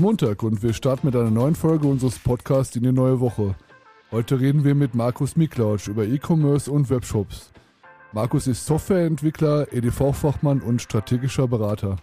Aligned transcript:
Montag 0.00 0.42
und 0.42 0.62
wir 0.62 0.72
starten 0.72 1.06
mit 1.06 1.14
einer 1.14 1.30
neuen 1.30 1.54
Folge 1.54 1.86
unseres 1.86 2.18
Podcasts 2.18 2.74
in 2.74 2.82
die 2.82 2.90
neue 2.90 3.20
Woche. 3.20 3.54
Heute 4.10 4.40
reden 4.40 4.64
wir 4.64 4.74
mit 4.74 4.94
Markus 4.94 5.36
Miklautsch 5.36 5.88
über 5.88 6.06
E-Commerce 6.06 6.70
und 6.70 6.88
Webshops. 6.88 7.52
Markus 8.12 8.46
ist 8.46 8.64
Softwareentwickler, 8.64 9.70
EDV-Fachmann 9.70 10.62
und 10.62 10.80
strategischer 10.80 11.46
Berater. 11.46 11.96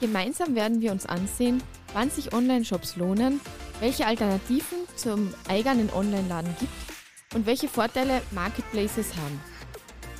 Gemeinsam 0.00 0.54
werden 0.54 0.80
wir 0.80 0.90
uns 0.90 1.04
ansehen, 1.04 1.62
wann 1.92 2.08
sich 2.08 2.32
Online-Shops 2.32 2.96
lohnen, 2.96 3.40
welche 3.80 4.06
Alternativen 4.06 4.78
zum 4.96 5.34
eigenen 5.48 5.90
Online-Laden 5.92 6.56
gibt 6.58 6.72
und 7.34 7.44
welche 7.44 7.68
Vorteile 7.68 8.22
Marketplaces 8.30 9.14
haben. 9.16 9.38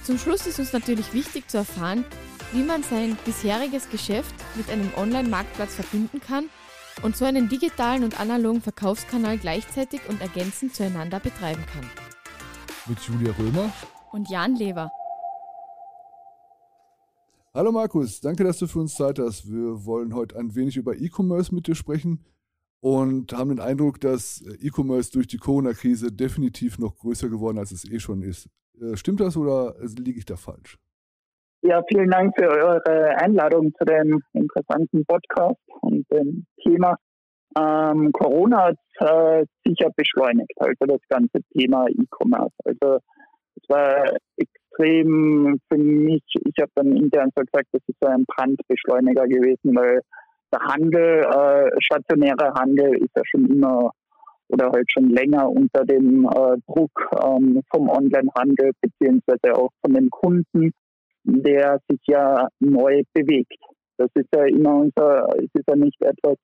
Zum 0.05 0.19
Schluss 0.19 0.47
ist 0.47 0.59
uns 0.59 0.75
natürlich 0.75 1.15
wichtig 1.15 1.49
zu 1.49 1.57
erfahren, 1.57 2.05
wie 2.53 2.63
man 2.63 2.83
sein 2.83 3.17
bisheriges 3.25 3.91
Geschäft 3.91 4.35
mit 4.55 4.71
einem 4.71 4.91
Online-Marktplatz 4.97 5.75
verbinden 5.75 6.21
kann 6.21 6.49
und 7.03 7.17
so 7.17 7.25
einen 7.25 7.49
digitalen 7.49 8.05
und 8.05 8.19
analogen 8.19 8.63
Verkaufskanal 8.63 9.39
gleichzeitig 9.39 10.01
und 10.09 10.21
ergänzend 10.21 10.75
zueinander 10.75 11.21
betreiben 11.21 11.65
kann. 11.73 11.85
Mit 12.87 12.99
Julia 13.01 13.33
Römer 13.39 13.71
und 14.13 14.31
Jan 14.31 14.57
Lever. 14.57 14.91
Hallo 17.53 17.73
Markus, 17.73 18.21
danke, 18.21 18.45
dass 18.45 18.59
du 18.59 18.67
für 18.67 18.79
uns 18.79 18.95
Zeit 18.95 19.19
hast. 19.19 19.51
Wir 19.51 19.85
wollen 19.85 20.15
heute 20.15 20.39
ein 20.39 20.55
wenig 20.55 20.77
über 20.77 20.97
E-Commerce 20.97 21.55
mit 21.55 21.67
dir 21.67 21.75
sprechen 21.75 22.25
und 22.81 23.33
haben 23.33 23.51
den 23.51 23.61
Eindruck, 23.61 24.01
dass 24.01 24.43
E-Commerce 24.61 25.11
durch 25.11 25.27
die 25.27 25.39
Corona-Krise 25.39 26.13
definitiv 26.13 26.79
noch 26.79 26.97
größer 26.97 27.29
geworden, 27.29 27.59
als 27.59 27.73
es 27.73 27.85
eh 27.85 27.99
schon 27.99 28.23
ist. 28.23 28.49
Äh, 28.81 28.97
stimmt 28.97 29.21
das 29.21 29.37
oder 29.37 29.75
liege 29.81 30.19
ich 30.19 30.25
da 30.25 30.37
falsch? 30.37 30.79
Ja, 31.63 31.83
vielen 31.89 32.09
Dank 32.09 32.35
für 32.39 32.49
eure 32.49 33.17
Einladung 33.17 33.73
zu 33.77 33.85
dem 33.85 34.23
interessanten 34.33 35.05
Podcast 35.05 35.59
und 35.81 36.07
dem 36.13 36.47
Thema. 36.63 36.97
Ähm, 37.59 38.13
Corona 38.13 38.69
hat 38.69 38.79
äh, 39.01 39.45
sicher 39.65 39.91
beschleunigt, 39.97 40.53
also 40.59 40.87
das 40.87 41.01
ganze 41.09 41.41
Thema 41.53 41.87
E-Commerce. 41.89 42.55
Also 42.65 43.01
es 43.57 43.69
war 43.69 44.13
extrem 44.37 45.59
für 45.69 45.79
mich, 45.79 46.23
ich 46.45 46.55
habe 46.61 46.71
dann 46.77 46.97
intern 46.97 47.31
so 47.35 47.43
gesagt, 47.43 47.67
das 47.73 47.83
ist 47.89 47.99
so 48.01 48.09
ein 48.09 48.25
Brandbeschleuniger 48.27 49.27
gewesen, 49.27 49.75
weil 49.75 50.01
der 50.53 50.61
Handel, 50.61 51.25
äh, 51.25 51.71
stationärer 51.81 52.55
Handel 52.55 52.95
ist 52.99 53.17
ja 53.17 53.23
schon 53.25 53.47
immer 53.47 53.91
oder 54.51 54.71
halt 54.71 54.91
schon 54.93 55.11
länger 55.11 55.51
unter 55.51 55.85
dem 55.85 56.25
äh, 56.25 56.57
Druck 56.69 57.11
ähm, 57.21 57.63
vom 57.69 57.89
Onlinehandel 57.89 58.71
beziehungsweise 58.81 59.57
auch 59.57 59.71
von 59.83 59.93
den 59.93 60.09
Kunden 60.09 60.73
der 61.25 61.81
sich 61.89 62.01
ja 62.07 62.49
neu 62.61 63.03
bewegt. 63.13 63.61
Das 63.97 64.09
ist 64.15 64.29
ja 64.35 64.45
immer 64.45 64.77
unser, 64.77 65.29
es 65.37 65.51
ist 65.53 65.69
ja 65.69 65.77
nicht 65.77 66.01
etwas, 66.01 66.37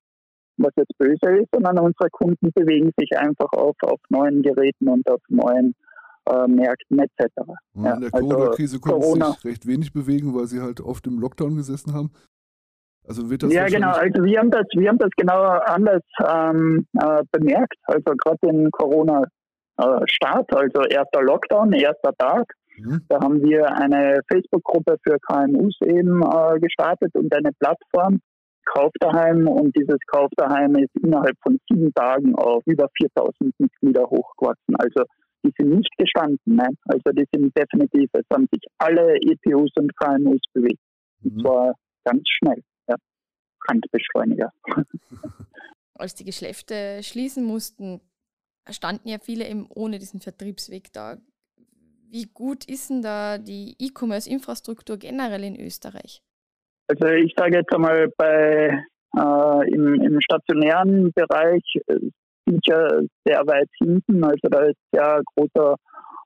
was 0.57 0.73
jetzt 0.77 0.97
böse 0.99 1.39
ist, 1.39 1.49
sondern 1.53 1.79
unsere 1.79 2.11
Kunden 2.11 2.51
bewegen 2.55 2.93
sich 2.97 3.17
einfach 3.17 3.53
auf, 3.53 3.77
auf 3.83 4.01
neuen 4.09 4.43
Geräten 4.43 4.89
und 4.89 5.09
auf 5.09 5.21
neuen 5.29 5.75
äh, 6.27 6.47
Märkten 6.47 6.99
etc. 6.99 7.31
Ja, 7.75 7.95
in 7.95 8.01
der 8.01 8.15
also 8.15 8.29
Corona-Krise 8.29 8.81
konnten 8.81 9.01
Corona. 9.01 9.33
sich 9.33 9.45
recht 9.45 9.67
wenig 9.67 9.93
bewegen, 9.93 10.35
weil 10.35 10.47
sie 10.47 10.61
halt 10.61 10.81
oft 10.81 11.07
im 11.07 11.19
Lockdown 11.19 11.57
gesessen 11.57 11.95
haben. 11.95 12.11
Also 13.07 13.29
wird 13.29 13.43
das 13.43 13.53
ja, 13.53 13.67
genau. 13.67 13.93
Also 13.93 14.25
wir 14.25 14.39
haben 14.39 14.51
das, 14.51 14.67
wir 14.75 14.89
haben 14.89 14.99
das 14.99 15.11
genau 15.17 15.43
anders 15.43 16.03
ähm, 16.27 16.87
äh, 16.99 17.23
bemerkt. 17.33 17.77
Also 17.83 18.15
gerade 18.17 18.39
in 18.43 18.71
Corona-Start, 18.71 20.53
äh, 20.53 20.57
also 20.57 20.83
erster 20.89 21.23
Lockdown, 21.23 21.73
erster 21.75 22.15
Tag, 22.17 22.51
Mhm. 22.77 23.03
Da 23.09 23.21
haben 23.21 23.43
wir 23.43 23.73
eine 23.77 24.21
Facebook-Gruppe 24.31 24.97
für 25.03 25.19
KMUs 25.21 25.77
eben 25.83 26.23
äh, 26.23 26.59
gestartet 26.61 27.15
und 27.15 27.35
eine 27.35 27.51
Plattform, 27.59 28.21
Kauf 28.65 28.93
daheim. 29.01 29.47
Und 29.47 29.77
dieses 29.77 29.99
Kauf 30.07 30.31
daheim 30.37 30.75
ist 30.77 30.95
innerhalb 31.03 31.37
von 31.43 31.59
sieben 31.69 31.93
Tagen 31.93 32.35
auf 32.35 32.63
über 32.67 32.89
4000 32.97 33.55
Mitglieder 33.59 34.05
hochgewachsen. 34.05 34.77
Also 34.77 35.05
die 35.45 35.53
sind 35.59 35.77
nicht 35.77 35.91
gestanden, 35.99 36.39
nein. 36.47 36.77
Also 36.87 37.11
die 37.13 37.27
sind 37.33 37.57
definitiv, 37.57 38.09
es 38.13 38.25
haben 38.33 38.49
sich 38.51 38.63
alle 38.79 39.17
EPUs 39.17 39.71
und 39.77 39.95
KMUs 39.97 40.41
bewegt. 40.53 40.81
Mhm. 41.21 41.31
Und 41.31 41.41
zwar 41.43 41.75
ganz 42.05 42.23
schnell, 42.27 42.63
ja. 42.89 42.97
Handbeschleuniger. 43.69 44.51
Als 45.95 46.15
die 46.15 46.25
Geschäfte 46.25 47.03
schließen 47.03 47.45
mussten, 47.45 48.01
standen 48.71 49.09
ja 49.09 49.19
viele 49.19 49.47
eben 49.47 49.67
ohne 49.69 49.99
diesen 49.99 50.21
Vertriebsweg 50.21 50.93
da. 50.93 51.19
Wie 52.15 52.29
gut 52.33 52.65
ist 52.67 52.91
denn 52.91 53.03
da 53.03 53.39
die 53.39 53.75
E-Commerce-Infrastruktur 53.77 54.99
generell 54.99 55.43
in 55.43 55.59
Österreich? 55.59 56.23
Also 56.87 57.09
ich 57.09 57.35
sage 57.37 57.57
jetzt 57.57 57.75
einmal 57.75 58.09
bei 58.17 58.85
äh, 59.17 59.75
im, 59.75 60.01
im, 60.01 60.21
stationären 60.21 61.11
Bereich 61.13 61.65
äh, 61.89 61.99
sicher 62.47 63.01
sehr 63.25 63.43
weit 63.49 63.69
hinten. 63.83 64.23
Also 64.23 64.49
da 64.49 64.61
ist 64.61 64.79
sehr 64.93 65.23
großer 65.35 65.75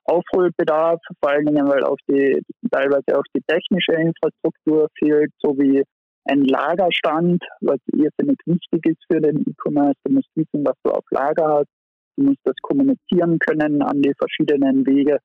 Aufholbedarf, 0.03 0.99
vor 1.19 1.31
allen 1.31 1.47
Dingen, 1.47 1.67
weil 1.67 1.83
auch 1.83 1.97
die 2.07 2.39
teilweise 2.69 3.17
auch 3.17 3.25
die 3.35 3.41
technische 3.47 3.93
Infrastruktur 3.93 4.89
fehlt, 4.99 5.31
sowie 5.41 5.81
ein 6.25 6.43
Lagerstand, 6.45 7.43
was 7.61 7.79
irrsinnig 7.87 8.37
wichtig 8.45 8.85
ist 8.85 9.03
für 9.11 9.21
den 9.21 9.39
E-Commerce. 9.39 9.97
Du 10.03 10.13
musst 10.13 10.29
wissen, 10.35 10.63
was 10.63 10.75
du 10.83 10.91
auf 10.91 11.05
Lager 11.09 11.47
hast. 11.47 11.69
Du 12.15 12.25
musst 12.25 12.41
das 12.43 12.57
kommunizieren 12.61 13.39
können 13.39 13.81
an 13.81 14.03
die 14.03 14.13
verschiedenen 14.19 14.85
Wege. 14.85 15.17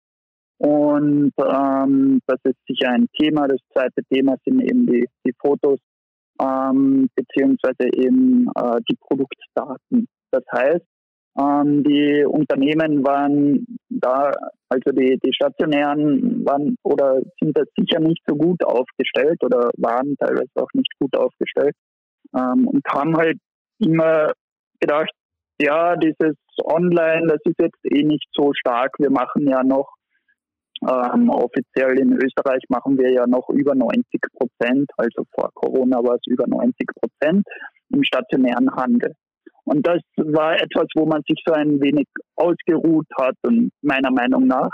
Und 0.59 1.33
ähm, 1.39 2.21
das 2.27 2.39
ist 2.45 2.59
sicher 2.67 2.91
ein 2.91 3.07
Thema. 3.19 3.49
Das 3.49 3.61
zweite 3.73 4.03
Thema 4.11 4.37
sind 4.45 4.61
eben 4.63 4.87
die, 4.87 5.07
die 5.27 5.33
Fotos 5.39 5.79
ähm, 6.41 7.09
beziehungsweise 7.15 7.89
eben 7.93 8.49
äh, 8.57 8.81
die 8.89 8.97
Produktdaten. 8.97 10.07
Das 10.31 10.45
heißt, 10.53 10.85
ähm, 11.39 11.83
die 11.83 12.25
Unternehmen 12.25 13.05
waren 13.05 13.67
da, 13.89 14.33
also 14.69 14.91
die, 14.93 15.19
die 15.25 15.35
stationären 15.35 16.45
waren 16.45 16.77
oder 16.85 17.21
sind 17.41 17.57
da 17.57 17.63
sicher 17.77 18.01
nicht 18.01 18.23
so 18.27 18.37
gut 18.37 18.65
aufgestellt 18.65 19.43
oder 19.43 19.71
waren 19.79 20.17
teilweise 20.19 20.51
auch 20.57 20.73
nicht 20.75 20.93
gut 21.01 21.17
aufgestellt 21.17 21.75
ähm, 22.37 22.69
und 22.69 22.83
haben 22.89 23.17
halt 23.17 23.39
immer 23.79 24.33
gedacht, 24.81 25.11
ja, 25.61 25.97
dieses 25.97 26.37
Online, 26.63 27.27
das 27.27 27.41
ist 27.45 27.61
jetzt 27.61 27.85
eh 27.85 28.03
nicht 28.03 28.27
so 28.33 28.53
stark. 28.55 28.93
Wir 28.99 29.11
machen 29.11 29.47
ja 29.49 29.63
noch 29.63 29.89
ähm, 30.89 31.31
offiziell 31.31 31.99
in 31.99 32.13
Österreich 32.13 32.63
machen 32.69 32.99
wir 32.99 33.11
ja 33.11 33.27
noch 33.27 33.49
über 33.51 33.75
90 33.75 34.05
Prozent, 34.37 34.91
also 34.97 35.25
vor 35.35 35.51
Corona 35.55 35.99
war 35.99 36.17
es 36.17 36.27
über 36.27 36.47
90 36.47 36.87
Prozent 37.01 37.47
im 37.91 38.03
stationären 38.03 38.71
Handel. 38.75 39.13
Und 39.65 39.87
das 39.87 40.01
war 40.17 40.61
etwas, 40.61 40.87
wo 40.95 41.07
man 41.07 41.23
sich 41.27 41.43
so 41.47 41.55
ein 41.55 41.81
wenig 41.81 42.07
ausgeruht 42.37 43.07
hat 43.19 43.35
und 43.43 43.71
meiner 43.81 44.11
Meinung 44.11 44.47
nach. 44.47 44.71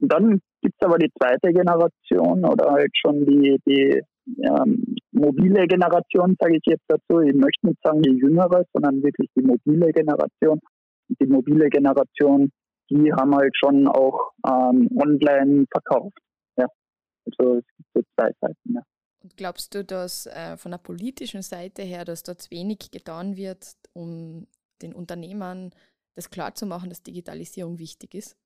Und 0.00 0.12
dann 0.12 0.40
gibt 0.60 0.74
es 0.78 0.86
aber 0.86 0.98
die 0.98 1.10
zweite 1.16 1.52
Generation 1.52 2.44
oder 2.44 2.72
halt 2.72 2.90
schon 2.94 3.24
die, 3.24 3.56
die 3.66 4.02
ähm, 4.42 4.96
mobile 5.12 5.66
Generation, 5.66 6.36
sage 6.40 6.56
ich 6.56 6.62
jetzt 6.66 6.84
dazu. 6.88 7.20
Ich 7.20 7.34
möchte 7.34 7.68
nicht 7.68 7.78
sagen 7.82 8.02
die 8.02 8.18
jüngere, 8.18 8.64
sondern 8.72 9.02
wirklich 9.02 9.28
die 9.36 9.42
mobile 9.42 9.92
Generation. 9.92 10.60
Die 11.20 11.26
mobile 11.26 11.68
Generation 11.68 12.50
die 12.92 13.12
haben 13.12 13.34
halt 13.34 13.56
schon 13.56 13.86
auch 13.88 14.32
ähm, 14.46 14.88
online 14.98 15.64
verkauft. 15.70 16.18
Ja. 16.56 16.66
Also 17.26 17.58
es 17.58 17.64
gibt 17.76 17.88
so 17.94 18.02
zwei 18.14 18.30
Seiten. 18.40 18.74
Ja. 18.74 18.82
Und 19.22 19.36
glaubst 19.36 19.74
du, 19.74 19.84
dass 19.84 20.26
äh, 20.26 20.56
von 20.56 20.72
der 20.72 20.78
politischen 20.78 21.42
Seite 21.42 21.82
her, 21.82 22.04
dass 22.04 22.22
dort 22.22 22.50
wenig 22.50 22.90
getan 22.90 23.36
wird, 23.36 23.74
um 23.92 24.46
den 24.82 24.94
Unternehmern 24.94 25.70
das 26.16 26.30
klarzumachen, 26.30 26.88
dass 26.88 27.02
Digitalisierung 27.02 27.78
wichtig 27.78 28.14
ist? 28.14 28.36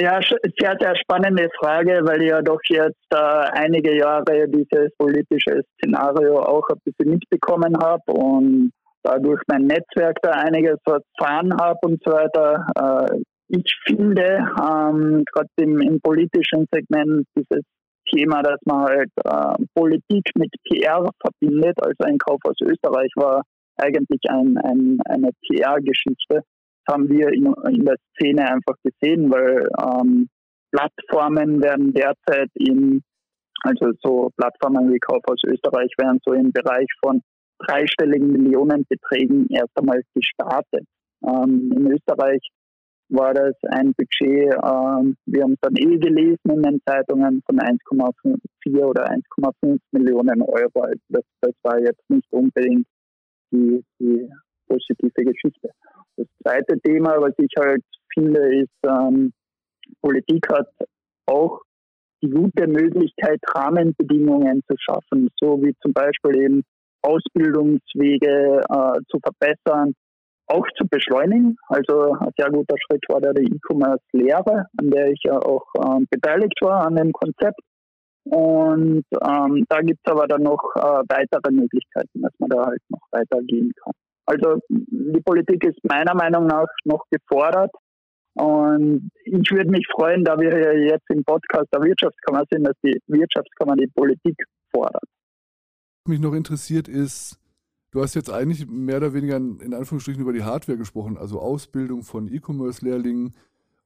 Ja, 0.00 0.20
sehr, 0.20 0.76
sehr 0.80 0.96
spannende 0.96 1.48
Frage, 1.56 2.00
weil 2.02 2.22
ich 2.22 2.30
ja 2.30 2.42
doch 2.42 2.58
jetzt 2.68 3.06
äh, 3.12 3.16
einige 3.16 3.96
Jahre 3.96 4.48
dieses 4.48 4.90
politische 4.98 5.62
Szenario 5.76 6.40
auch 6.40 6.68
ein 6.68 6.80
bisschen 6.84 7.10
mitbekommen 7.12 7.76
habe 7.80 8.12
und 8.12 8.72
dadurch 9.04 9.40
mein 9.46 9.66
Netzwerk 9.66 10.16
da 10.22 10.30
einiges 10.32 10.78
erfahren 10.84 11.54
habe 11.60 11.78
und 11.82 12.02
so 12.04 12.10
weiter. 12.10 12.66
Äh, 12.74 13.22
ich 13.48 13.74
finde, 13.86 14.38
ähm, 14.60 15.24
gerade 15.32 15.48
im, 15.56 15.80
im, 15.80 16.00
politischen 16.00 16.66
Segment, 16.72 17.26
dieses 17.36 17.64
Thema, 18.12 18.42
dass 18.42 18.60
man 18.64 18.84
halt 18.84 19.10
äh, 19.24 19.64
Politik 19.74 20.30
mit 20.36 20.50
PR 20.68 21.08
verbindet, 21.20 21.76
also 21.82 22.04
ein 22.04 22.18
Kauf 22.18 22.40
aus 22.44 22.56
Österreich 22.62 23.10
war 23.16 23.42
eigentlich 23.76 24.20
ein, 24.28 24.56
ein, 24.58 24.98
eine 25.06 25.30
PR-Geschichte. 25.46 26.42
Haben 26.88 27.08
wir 27.08 27.28
in, 27.28 27.52
in, 27.72 27.84
der 27.84 27.96
Szene 28.14 28.46
einfach 28.46 28.76
gesehen, 28.82 29.30
weil 29.30 29.68
ähm, 29.80 30.28
Plattformen 30.70 31.62
werden 31.62 31.92
derzeit 31.92 32.50
in, 32.54 33.02
also 33.62 33.92
so 34.02 34.30
Plattformen 34.36 34.92
wie 34.92 34.98
Kauf 34.98 35.22
aus 35.26 35.40
Österreich 35.46 35.90
werden 35.96 36.20
so 36.24 36.32
im 36.32 36.52
Bereich 36.52 36.86
von 37.02 37.22
dreistelligen 37.58 38.32
Millionenbeträgen 38.32 39.46
erst 39.50 39.70
einmal 39.78 40.02
gestartet. 40.14 40.84
Ähm, 41.26 41.72
in 41.74 41.90
Österreich 41.90 42.42
war 43.08 43.34
das 43.34 43.54
ein 43.70 43.92
Budget, 43.94 44.54
ähm, 44.54 45.16
wir 45.26 45.42
haben 45.42 45.52
es 45.52 45.60
dann 45.60 45.76
eh 45.76 45.98
gelesen 45.98 46.50
in 46.50 46.62
den 46.62 46.80
Zeitungen, 46.86 47.42
von 47.46 47.58
1,4 47.58 48.84
oder 48.84 49.10
1,5 49.10 49.78
Millionen 49.92 50.42
Euro. 50.42 50.80
Also 50.80 51.00
das, 51.08 51.24
das 51.40 51.52
war 51.62 51.78
jetzt 51.80 52.08
nicht 52.08 52.26
unbedingt 52.30 52.86
die, 53.50 53.84
die 54.00 54.28
positive 54.68 55.24
Geschichte. 55.24 55.70
Das 56.16 56.26
zweite 56.42 56.80
Thema, 56.80 57.20
was 57.20 57.34
ich 57.38 57.52
halt 57.58 57.84
finde, 58.12 58.62
ist, 58.62 58.70
ähm, 58.86 59.32
Politik 60.00 60.48
hat 60.50 60.68
auch 61.26 61.60
die 62.22 62.30
gute 62.30 62.66
Möglichkeit, 62.66 63.40
Rahmenbedingungen 63.54 64.62
zu 64.66 64.76
schaffen, 64.78 65.28
so 65.40 65.62
wie 65.62 65.74
zum 65.82 65.92
Beispiel 65.92 66.36
eben 66.38 66.62
Ausbildungswege 67.02 68.62
äh, 68.66 69.00
zu 69.10 69.18
verbessern, 69.20 69.94
auch 70.46 70.66
zu 70.76 70.86
beschleunigen. 70.88 71.56
Also 71.68 72.12
ein 72.12 72.30
sehr 72.36 72.50
guter 72.50 72.76
Schritt 72.78 73.04
war 73.08 73.20
da 73.20 73.32
die 73.32 73.44
E-Commerce-Lehre, 73.44 74.66
an 74.78 74.90
der 74.90 75.10
ich 75.10 75.20
ja 75.24 75.38
auch 75.38 75.64
äh, 75.74 76.04
beteiligt 76.10 76.60
war 76.60 76.86
an 76.86 76.96
dem 76.96 77.12
Konzept. 77.12 77.60
Und 78.24 79.04
ähm, 79.12 79.64
da 79.68 79.80
gibt 79.80 80.00
es 80.02 80.10
aber 80.10 80.26
dann 80.26 80.42
noch 80.42 80.62
äh, 80.76 81.02
weitere 81.08 81.52
Möglichkeiten, 81.52 82.22
dass 82.22 82.32
man 82.38 82.50
da 82.50 82.66
halt 82.66 82.80
noch 82.88 83.02
weitergehen 83.10 83.72
kann. 83.82 83.92
Also 84.26 84.58
die 84.68 85.20
Politik 85.20 85.64
ist 85.64 85.78
meiner 85.84 86.14
Meinung 86.14 86.46
nach 86.46 86.66
noch 86.84 87.04
gefordert. 87.10 87.70
Und 88.36 89.10
ich 89.24 89.50
würde 89.50 89.70
mich 89.70 89.86
freuen, 89.94 90.24
da 90.24 90.36
wir 90.38 90.50
ja 90.50 90.72
jetzt 90.72 91.08
im 91.10 91.22
Podcast 91.22 91.66
der 91.72 91.82
Wirtschaftskammer 91.82 92.44
sind, 92.50 92.64
dass 92.66 92.76
die 92.82 92.98
Wirtschaftskammer 93.06 93.76
die 93.76 93.86
Politik 93.94 94.34
fordert. 94.74 95.04
Was 96.04 96.10
mich 96.10 96.20
noch 96.20 96.34
interessiert 96.34 96.88
ist, 96.88 97.38
du 97.94 98.02
hast 98.02 98.14
jetzt 98.14 98.30
eigentlich 98.30 98.66
mehr 98.66 98.98
oder 98.98 99.14
weniger 99.14 99.36
in 99.36 99.72
Anführungsstrichen 99.72 100.20
über 100.20 100.32
die 100.32 100.42
Hardware 100.42 100.76
gesprochen, 100.76 101.16
also 101.16 101.40
Ausbildung 101.40 102.02
von 102.02 102.28
E-Commerce-Lehrlingen 102.28 103.34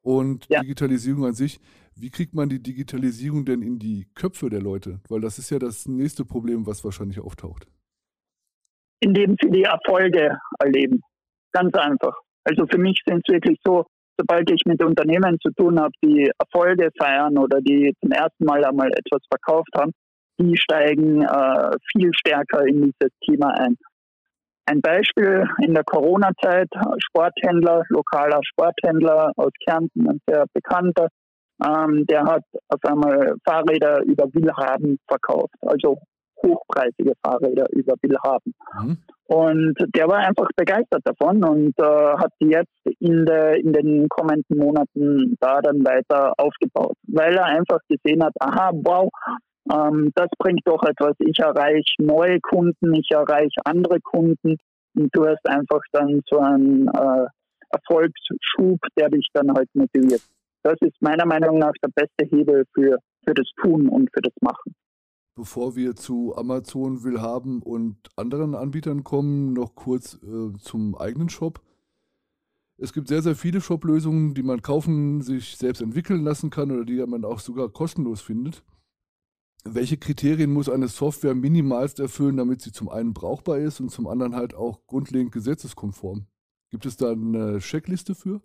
und 0.03 0.47
ja. 0.49 0.61
Digitalisierung 0.61 1.27
an 1.27 1.35
sich. 1.35 1.61
Wie 1.95 2.11
kriegt 2.11 2.35
man 2.35 2.49
die 2.49 2.63
Digitalisierung 2.63 3.45
denn 3.45 3.61
in 3.61 3.79
die 3.79 4.07
Köpfe 4.15 4.49
der 4.49 4.63
Leute? 4.63 5.01
Weil 5.09 5.21
das 5.21 5.39
ist 5.39 5.51
ja 5.51 5.59
das 5.59 5.87
nächste 5.87 6.25
Problem, 6.25 6.67
was 6.67 6.85
wahrscheinlich 6.85 7.21
auftaucht. 7.21 7.67
Indem 9.01 9.37
sie 9.41 9.51
die 9.51 9.65
Erfolge 9.65 10.39
erleben. 10.59 11.03
Ganz 11.53 11.75
einfach. 11.75 12.17
Also 12.45 12.67
für 12.67 12.79
mich 12.79 13.01
sind 13.07 13.23
es 13.27 13.33
wirklich 13.33 13.59
so, 13.65 13.85
sobald 14.19 14.51
ich 14.51 14.63
mit 14.65 14.83
Unternehmen 14.83 15.39
zu 15.41 15.51
tun 15.53 15.79
habe, 15.79 15.93
die 16.03 16.31
Erfolge 16.39 16.89
feiern 16.99 17.37
oder 17.37 17.61
die 17.61 17.93
zum 18.01 18.13
ersten 18.13 18.45
Mal 18.45 18.65
einmal 18.65 18.89
etwas 18.89 19.21
verkauft 19.29 19.71
haben, 19.77 19.93
die 20.41 20.57
steigen 20.57 21.23
äh, 21.23 21.71
viel 21.93 22.11
stärker 22.15 22.67
in 22.67 22.83
dieses 22.83 23.13
Thema 23.25 23.49
ein. 23.59 23.77
Ein 24.69 24.83
Beispiel 24.83 25.49
in 25.63 25.73
der 25.73 25.85
Corona-Zeit, 25.85 26.69
Sporthändler, 26.99 27.85
lokaler 27.89 28.41
Sporthändler 28.43 29.33
aus 29.37 29.53
Kärnten, 29.67 30.07
ein 30.07 30.21
sehr 30.27 30.45
bekannter, 30.53 31.09
ähm, 31.65 32.05
der 32.07 32.25
hat 32.25 32.43
auf 32.69 32.85
einmal 32.85 33.35
Fahrräder 33.49 34.03
über 34.03 34.27
Willhaben 34.35 34.99
verkauft, 35.09 35.55
also 35.63 35.97
hochpreisige 36.45 37.15
Fahrräder 37.25 37.67
über 37.73 37.95
Willhaben. 38.03 38.55
Mhm. 38.79 38.99
Und 39.25 39.75
der 39.97 40.07
war 40.07 40.19
einfach 40.19 40.49
begeistert 40.55 41.03
davon 41.05 41.43
und 41.45 41.73
äh, 41.79 42.17
hat 42.19 42.33
die 42.41 42.49
jetzt 42.49 43.01
in, 43.01 43.25
der, 43.25 43.57
in 43.57 43.73
den 43.73 44.09
kommenden 44.09 44.59
Monaten 44.59 45.35
da 45.41 45.61
dann 45.63 45.85
weiter 45.85 46.35
aufgebaut, 46.37 46.95
weil 47.09 47.35
er 47.35 47.47
einfach 47.47 47.81
gesehen 47.89 48.23
hat, 48.23 48.35
aha, 48.39 48.71
wow, 48.75 49.09
ähm, 49.73 50.13
das 50.15 50.29
bringt 50.39 50.63
doch 50.65 50.83
etwas. 50.83 51.15
Ich 51.19 51.39
erreiche 51.39 51.95
neue 51.99 52.41
Kunden, 52.41 52.95
ich 52.95 53.11
erreiche 53.11 53.61
andere 53.65 54.01
Kunden 54.01 54.57
und 54.95 55.15
du 55.15 55.27
hast 55.27 55.47
einfach 55.49 55.81
dann 55.93 56.21
so 56.27 56.39
einen 56.39 56.89
äh, 56.89 57.27
Erfolgsschub, 57.71 58.81
der 58.97 59.11
dich 59.11 59.29
dann 59.33 59.53
halt 59.53 59.69
motiviert. 59.75 60.23
Das 60.63 60.77
ist 60.81 61.01
meiner 61.01 61.27
Meinung 61.27 61.59
nach 61.59 61.73
der 61.83 61.91
beste 61.95 62.27
Hebel 62.35 62.65
für, 62.75 62.99
für 63.27 63.35
das 63.35 63.47
Tun 63.63 63.89
und 63.89 64.11
für 64.13 64.23
das 64.23 64.35
Machen. 64.41 64.75
Bevor 65.37 65.77
wir 65.77 65.95
zu 65.95 66.35
Amazon, 66.37 67.05
Willhaben 67.05 67.63
und 67.63 67.97
anderen 68.17 68.55
Anbietern 68.57 69.05
kommen, 69.05 69.53
noch 69.53 69.77
kurz 69.77 70.15
äh, 70.15 70.59
zum 70.59 70.97
eigenen 70.97 71.29
Shop. 71.29 71.61
Es 72.77 72.93
gibt 72.93 73.09
sehr, 73.09 73.23
sehr 73.23 73.37
viele 73.37 73.61
Shop-Lösungen, 73.61 74.35
die 74.35 74.43
man 74.43 74.63
kaufen, 74.63 75.21
sich 75.21 75.57
selbst 75.57 75.81
entwickeln 75.81 76.25
lassen 76.25 76.51
kann 76.51 76.71
oder 76.71 76.85
die 76.85 77.05
man 77.07 77.25
auch 77.25 77.39
sogar 77.39 77.69
kostenlos 77.69 78.21
findet. 78.21 78.65
Welche 79.65 79.97
Kriterien 79.97 80.53
muss 80.53 80.69
eine 80.69 80.89
Software 80.89 81.35
minimalst 81.35 82.01
erfüllen, 82.01 82.37
damit 82.37 82.61
sie 82.63 82.73
zum 82.73 82.89
einen 82.89 83.13
brauchbar 83.13 83.59
ist 83.59 83.81
und 83.81 83.91
zum 83.91 84.07
anderen 84.07 84.35
halt 84.35 84.55
auch 84.55 84.87
grundlegend 84.87 85.33
gesetzeskonform? 85.33 86.27
Gibt 86.71 86.87
es 86.87 86.97
da 86.97 87.13
eine 87.13 87.59
Checkliste 87.59 88.15
für? 88.15 88.41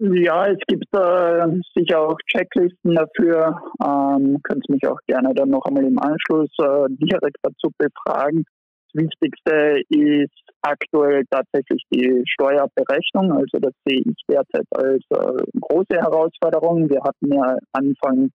Ja, 0.00 0.46
es 0.46 0.58
gibt 0.68 0.86
äh, 0.92 1.46
sicher 1.74 2.00
auch 2.00 2.16
Checklisten 2.30 2.94
dafür. 2.94 3.60
Ähm, 3.84 4.38
könnt 4.44 4.68
mich 4.68 4.86
auch 4.86 5.00
gerne 5.08 5.34
dann 5.34 5.50
noch 5.50 5.64
einmal 5.64 5.84
im 5.84 5.98
Anschluss 5.98 6.50
äh, 6.62 6.86
direkt 6.88 7.38
dazu 7.42 7.72
befragen. 7.76 8.44
Das 8.92 9.02
Wichtigste 9.02 9.82
ist 9.88 10.40
aktuell 10.62 11.24
tatsächlich 11.30 11.82
die 11.92 12.22
Steuerberechnung. 12.26 13.32
Also 13.32 13.58
das 13.60 13.72
sehe 13.84 14.02
ich 14.04 14.22
derzeit 14.30 14.66
als 14.70 15.02
äh, 15.10 15.44
große 15.60 16.00
Herausforderung. 16.00 16.88
Wir 16.88 17.02
hatten 17.02 17.32
ja 17.32 17.58
Anfang 17.72 18.30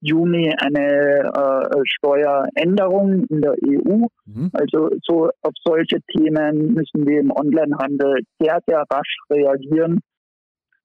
Juni 0.00 0.54
eine 0.58 1.32
äh, 1.32 1.80
Steueränderung 1.84 3.24
in 3.24 3.40
der 3.40 3.54
EU. 3.64 4.06
Mhm. 4.26 4.50
Also 4.52 4.90
so 5.02 5.30
auf 5.42 5.52
solche 5.64 6.00
Themen 6.14 6.74
müssen 6.74 7.06
wir 7.06 7.20
im 7.20 7.30
Onlinehandel 7.30 8.20
sehr, 8.38 8.60
sehr 8.66 8.84
rasch 8.90 9.16
reagieren 9.30 10.00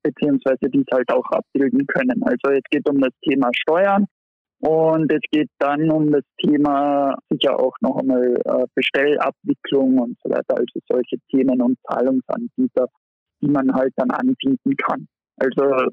beziehungsweise 0.03 0.69
dies 0.73 0.85
halt 0.91 1.11
auch 1.11 1.29
abbilden 1.31 1.85
können. 1.87 2.23
Also 2.23 2.55
es 2.55 2.63
geht 2.69 2.87
um 2.89 2.99
das 2.99 3.13
Thema 3.23 3.49
Steuern 3.55 4.05
und 4.59 5.11
es 5.11 5.21
geht 5.31 5.49
dann 5.59 5.89
um 5.89 6.11
das 6.11 6.23
Thema 6.37 7.15
sicher 7.29 7.59
auch 7.59 7.75
noch 7.81 7.97
einmal 7.97 8.35
äh, 8.45 8.65
Bestellabwicklung 8.75 9.99
und 9.99 10.17
so 10.23 10.29
weiter, 10.29 10.57
also 10.57 10.79
solche 10.87 11.17
Themen 11.31 11.61
und 11.61 11.77
Zahlungsanbieter, 11.89 12.87
die 13.41 13.49
man 13.49 13.73
halt 13.73 13.93
dann 13.95 14.11
anbieten 14.11 14.75
kann. 14.77 15.07
Also 15.37 15.87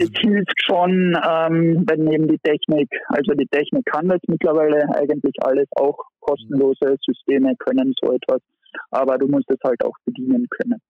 es, 0.00 0.10
hilft 0.20 0.54
schon, 0.64 1.16
ähm, 1.16 1.84
wenn 1.88 2.10
eben 2.12 2.28
die 2.28 2.38
Technik, 2.38 2.88
also 3.08 3.32
die 3.34 3.46
Technik 3.46 3.84
kann 3.86 4.08
das 4.08 4.20
mittlerweile 4.26 4.88
eigentlich 4.94 5.34
alles, 5.42 5.68
auch 5.76 5.98
kostenlose 6.20 6.96
Systeme 7.04 7.54
können 7.56 7.92
so 8.02 8.12
etwas, 8.12 8.40
aber 8.90 9.18
du 9.18 9.28
musst 9.28 9.50
es 9.50 9.58
halt 9.64 9.84
auch 9.84 9.96
bedienen 10.04 10.46
können. 10.50 10.80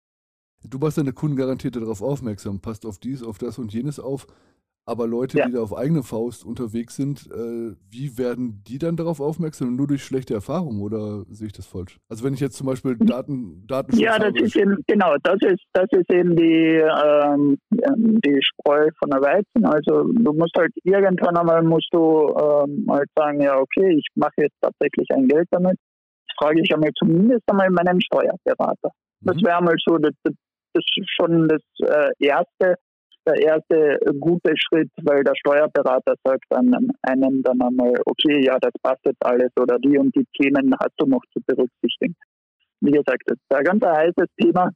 Du 0.63 0.79
machst 0.79 0.99
deine 0.99 1.13
Kunden 1.13 1.37
garantiert 1.37 1.77
darauf 1.77 2.03
aufmerksam, 2.03 2.61
passt 2.61 2.85
auf 2.85 2.99
dies, 2.99 3.23
auf 3.23 3.39
das 3.39 3.59
und 3.59 3.73
jenes 3.73 3.99
auf. 3.99 4.27
Aber 4.91 5.07
Leute, 5.07 5.39
ja. 5.39 5.47
die 5.47 5.53
da 5.53 5.61
auf 5.61 5.77
eigene 5.77 6.03
Faust 6.03 6.45
unterwegs 6.45 6.97
sind, 6.97 7.31
äh, 7.31 7.77
wie 7.91 8.19
werden 8.19 8.65
die 8.67 8.79
dann 8.79 8.97
darauf 8.97 9.21
aufmerksam? 9.21 9.77
Nur 9.77 9.87
durch 9.87 10.03
schlechte 10.03 10.35
Erfahrungen 10.35 10.83
oder 10.83 11.25
sehe 11.31 11.47
ich 11.47 11.53
das 11.53 11.67
falsch? 11.67 12.01
Also 12.09 12.25
wenn 12.25 12.35
ich 12.35 12.41
jetzt 12.41 12.57
zum 12.57 12.67
Beispiel 12.67 12.97
Daten, 12.99 13.65
Daten 13.69 13.97
Ja, 13.97 14.19
das 14.19 14.33
ist 14.35 14.57
eben, 14.57 14.83
genau, 14.89 15.15
das 15.23 15.37
ist, 15.43 15.63
das 15.75 15.87
ist 15.93 16.13
eben 16.13 16.35
die, 16.35 16.83
ähm, 16.83 17.57
die 17.71 18.41
Spreu 18.43 18.89
von 18.99 19.11
der 19.11 19.23
Weizen. 19.23 19.65
Also 19.65 20.11
du 20.13 20.33
musst 20.33 20.57
halt 20.59 20.73
irgendwann 20.83 21.37
einmal 21.37 21.63
musst 21.63 21.91
du 21.93 22.35
ähm, 22.37 22.87
halt 22.91 23.09
sagen, 23.15 23.41
ja 23.41 23.61
okay, 23.61 23.95
ich 23.97 24.07
mache 24.17 24.35
jetzt 24.39 24.57
tatsächlich 24.61 25.09
ein 25.13 25.29
Geld 25.29 25.47
damit. 25.53 25.77
Das 26.27 26.35
frage 26.37 26.63
ich 26.63 26.75
einmal 26.75 26.91
zumindest 26.99 27.43
einmal 27.49 27.71
meinen 27.71 28.01
Steuerberater. 28.01 28.91
Das 29.21 29.37
mhm. 29.37 29.47
wäre 29.47 29.59
einmal 29.59 29.77
so 29.87 29.99
das, 29.99 30.15
das 30.25 30.35
ist 30.75 31.11
schon 31.15 31.47
das 31.47 31.63
äh, 31.79 32.11
erste, 32.19 32.75
der 33.27 33.41
erste 33.41 33.99
gute 34.19 34.53
Schritt, 34.57 34.91
weil 35.03 35.23
der 35.25 35.35
Steuerberater 35.35 36.15
sagt 36.25 36.45
dann 36.51 36.75
einem 37.03 37.43
dann 37.43 37.61
einmal, 37.61 37.95
okay, 38.07 38.45
ja, 38.45 38.59
das 38.61 38.73
passt 38.83 39.05
jetzt 39.05 39.25
alles 39.25 39.51
oder 39.59 39.79
die 39.79 39.99
und 39.99 40.15
die 40.15 40.27
Themen 40.39 40.75
hast 40.81 40.95
du 40.99 41.07
noch 41.07 41.23
zu 41.33 41.41
berücksichtigen. 41.47 42.17
Wie 42.81 42.93
gesagt, 42.93 43.23
das 43.27 43.37
ist 43.37 43.57
ein 43.57 43.65
ganz 43.65 43.85
heißes 43.85 44.29
Thema. 44.41 44.71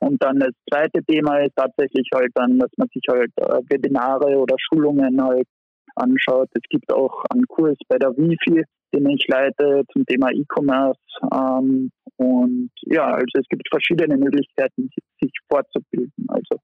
Und 0.00 0.22
dann 0.22 0.38
das 0.40 0.50
zweite 0.68 1.02
Thema 1.04 1.38
ist 1.38 1.54
tatsächlich 1.56 2.08
halt 2.12 2.30
dann, 2.34 2.58
dass 2.58 2.70
man 2.76 2.88
sich 2.92 3.02
halt 3.08 3.30
äh, 3.36 3.60
Webinare 3.70 4.36
oder 4.36 4.56
Schulungen 4.58 5.22
halt 5.22 5.46
anschaut. 5.94 6.48
Es 6.52 6.68
gibt 6.68 6.92
auch 6.92 7.24
einen 7.30 7.46
Kurs 7.46 7.78
bei 7.88 7.98
der 7.98 8.10
Wifi, 8.10 8.62
den 8.94 9.08
ich 9.08 9.26
leite 9.28 9.84
zum 9.92 10.04
Thema 10.04 10.30
E-Commerce. 10.32 11.00
Ähm, 11.32 11.90
und 12.16 12.70
ja, 12.82 13.06
also 13.06 13.38
es 13.40 13.48
gibt 13.48 13.68
verschiedene 13.70 14.16
Möglichkeiten, 14.16 14.90
sich 15.20 15.32
fortzubilden. 15.48 16.26
Also 16.28 16.60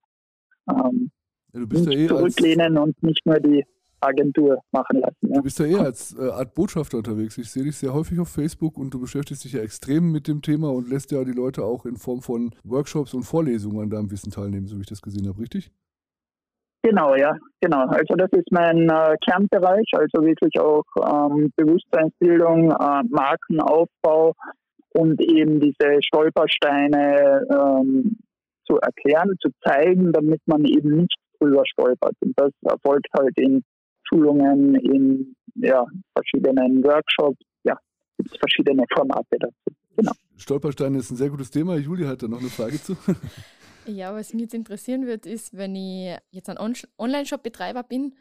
ähm, 0.71 1.11
ja, 1.53 1.61
du 1.61 1.67
bist 1.67 1.87
nicht 1.87 1.99
ja 1.99 2.05
eh 2.05 2.09
zurücklehnen 2.09 2.79
und 2.79 3.03
nicht 3.03 3.25
nur 3.27 3.39
die 3.41 3.65
Agentur 4.03 4.59
machen 4.73 5.01
lassen. 5.01 5.29
Ja. 5.29 5.37
Du 5.37 5.43
bist 5.43 5.59
ja 5.59 5.67
eher 5.67 5.81
als 5.81 6.17
äh, 6.19 6.29
Art 6.31 6.55
Botschafter 6.55 6.99
unterwegs. 6.99 7.39
Ich 7.39 7.51
sehe 7.51 7.63
dich 7.63 7.77
sehr 7.77 7.95
häufig 7.95 8.19
auf 8.19 8.29
Facebook 8.29 8.77
und 8.79 8.93
du 8.93 9.01
beschäftigst 9.01 9.45
dich 9.45 9.53
ja 9.53 9.63
extrem 9.63 10.11
mit 10.11 10.29
dem 10.29 10.43
Thema 10.43 10.71
und 10.73 10.89
lässt 10.89 11.13
ja 11.13 11.25
die 11.25 11.33
Leute 11.33 11.65
auch 11.65 11.87
in 11.87 11.97
Form 11.97 12.21
von 12.21 12.51
Workshops 12.65 13.15
und 13.15 13.23
Vorlesungen 13.23 13.81
an 13.81 13.91
deinem 13.91 14.11
Wissen 14.11 14.31
teilnehmen, 14.31 14.67
so 14.67 14.77
wie 14.77 14.81
ich 14.81 14.89
das 14.89 15.03
gesehen 15.03 15.29
habe, 15.29 15.41
richtig? 15.41 15.71
Genau, 16.83 17.15
ja, 17.15 17.37
genau. 17.61 17.87
Also 17.87 18.15
das 18.17 18.31
ist 18.33 18.51
mein 18.51 18.89
äh, 18.89 19.17
Kernbereich, 19.25 19.89
also 19.93 20.27
wirklich 20.27 20.59
auch 20.59 20.85
ähm, 20.97 21.53
Bewusstseinsbildung, 21.57 22.73
äh, 22.73 23.03
Markenaufbau 23.09 24.35
und 24.95 25.21
eben 25.23 25.61
diese 25.61 26.03
Stolpersteine 26.03 27.47
ähm, 27.51 28.19
zu 28.73 28.79
erklären, 28.79 29.37
zu 29.41 29.51
zeigen, 29.63 30.13
damit 30.13 30.41
man 30.47 30.65
eben 30.65 30.97
nicht 30.97 31.17
drüber 31.39 31.63
stolpert. 31.67 32.15
Und 32.21 32.33
das 32.37 32.51
erfolgt 32.63 33.09
halt 33.17 33.37
in 33.39 33.63
Schulungen, 34.05 34.75
in 34.77 35.35
ja, 35.57 35.85
verschiedenen 36.17 36.83
Workshops, 36.85 37.39
ja, 37.65 37.77
gibt 38.17 38.33
es 38.33 38.39
verschiedene 38.39 38.85
Formate 38.95 39.39
dazu. 39.39 39.77
Genau. 39.97 40.13
Stolpersteine 40.37 40.99
ist 40.99 41.11
ein 41.11 41.17
sehr 41.17 41.31
gutes 41.31 41.51
Thema. 41.51 41.77
Julia 41.77 42.09
hat 42.09 42.23
da 42.23 42.29
noch 42.29 42.41
eine 42.41 42.49
Frage 42.49 42.81
zu. 42.81 42.97
Ja, 43.85 44.15
was 44.15 44.33
mich 44.33 44.43
jetzt 44.43 44.55
interessieren 44.55 45.07
wird, 45.07 45.27
ist, 45.27 45.57
wenn 45.57 45.75
ich 45.75 46.17
jetzt 46.31 46.49
ein 46.49 46.57
Online-Shop-Betreiber 46.99 47.83
bin, 47.83 48.15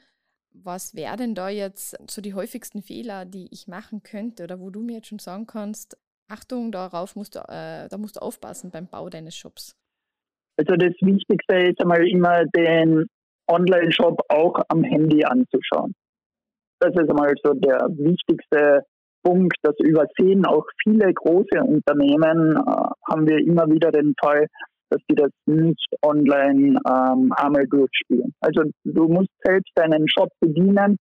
was 0.54 0.96
wären 0.96 1.18
denn 1.18 1.36
da 1.36 1.50
jetzt 1.50 1.96
so 2.10 2.20
die 2.20 2.34
häufigsten 2.34 2.82
Fehler, 2.82 3.26
die 3.26 3.48
ich 3.52 3.68
machen 3.68 4.02
könnte 4.02 4.46
oder 4.46 4.60
wo 4.60 4.72
du 4.72 4.82
mir 4.82 4.94
jetzt 4.94 5.10
schon 5.10 5.20
sagen 5.20 5.46
kannst, 5.46 6.00
Achtung, 6.28 6.72
darauf 6.72 7.16
musst 7.16 7.36
du, 7.36 7.42
äh, 7.42 7.88
da 7.90 7.98
musst 8.00 8.16
du 8.16 8.22
aufpassen 8.24 8.72
beim 8.72 8.88
Bau 8.88 9.12
deines 9.12 9.36
Shops? 9.36 9.76
Also 10.62 10.76
das 10.76 10.94
Wichtigste 11.02 11.56
ist 11.70 11.82
einmal 11.82 12.08
immer 12.08 12.46
den 12.56 13.08
Online-Shop 13.50 14.22
auch 14.30 14.62
am 14.68 14.84
Handy 14.84 15.24
anzuschauen. 15.26 15.96
Das 16.80 16.94
ist 16.94 17.10
einmal 17.10 17.34
so 17.44 17.54
der 17.56 17.88
wichtigste 17.98 18.84
Punkt. 19.24 19.56
Das 19.64 19.74
übersehen 19.80 20.46
auch 20.46 20.66
viele 20.84 21.12
große 21.12 21.64
Unternehmen, 21.64 22.58
äh, 22.58 23.12
haben 23.12 23.28
wir 23.28 23.40
immer 23.40 23.68
wieder 23.72 23.92
den 23.92 24.14
Fall, 24.22 24.46
dass 24.92 25.02
die 25.10 25.16
das 25.16 25.32
nicht 25.48 25.88
online 26.04 26.78
ähm, 26.88 27.34
einmal 27.36 27.66
durchspielen. 27.66 28.32
Also 28.40 28.62
du 28.84 29.08
musst 29.08 29.32
selbst 29.44 29.72
deinen 29.74 30.08
Shop 30.10 30.30
bedienen, 30.42 30.98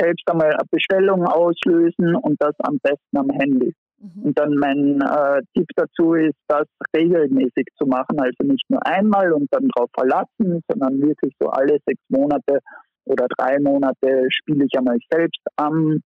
selbst 0.00 0.28
einmal 0.28 0.50
eine 0.50 0.68
Bestellung 0.72 1.24
auslösen 1.24 2.16
und 2.16 2.34
das 2.40 2.54
am 2.64 2.78
besten 2.82 3.16
am 3.16 3.30
Handy. 3.30 3.72
Mhm. 4.00 4.22
Und 4.22 4.38
dann 4.38 4.54
mein 4.54 5.00
äh, 5.00 5.40
Tipp 5.54 5.68
dazu 5.76 6.14
ist, 6.14 6.36
das 6.46 6.66
regelmäßig 6.94 7.66
zu 7.76 7.86
machen, 7.86 8.18
also 8.18 8.44
nicht 8.44 8.64
nur 8.68 8.84
einmal 8.86 9.32
und 9.32 9.48
dann 9.50 9.68
drauf 9.68 9.90
verlassen, 9.92 10.62
sondern 10.68 11.00
wirklich 11.00 11.34
so 11.40 11.48
alle 11.48 11.78
sechs 11.86 12.02
Monate 12.08 12.60
oder 13.06 13.26
drei 13.36 13.58
Monate 13.58 14.28
spiele 14.30 14.66
ich 14.66 14.78
einmal 14.78 14.98
selbst 15.10 15.40
am 15.56 16.00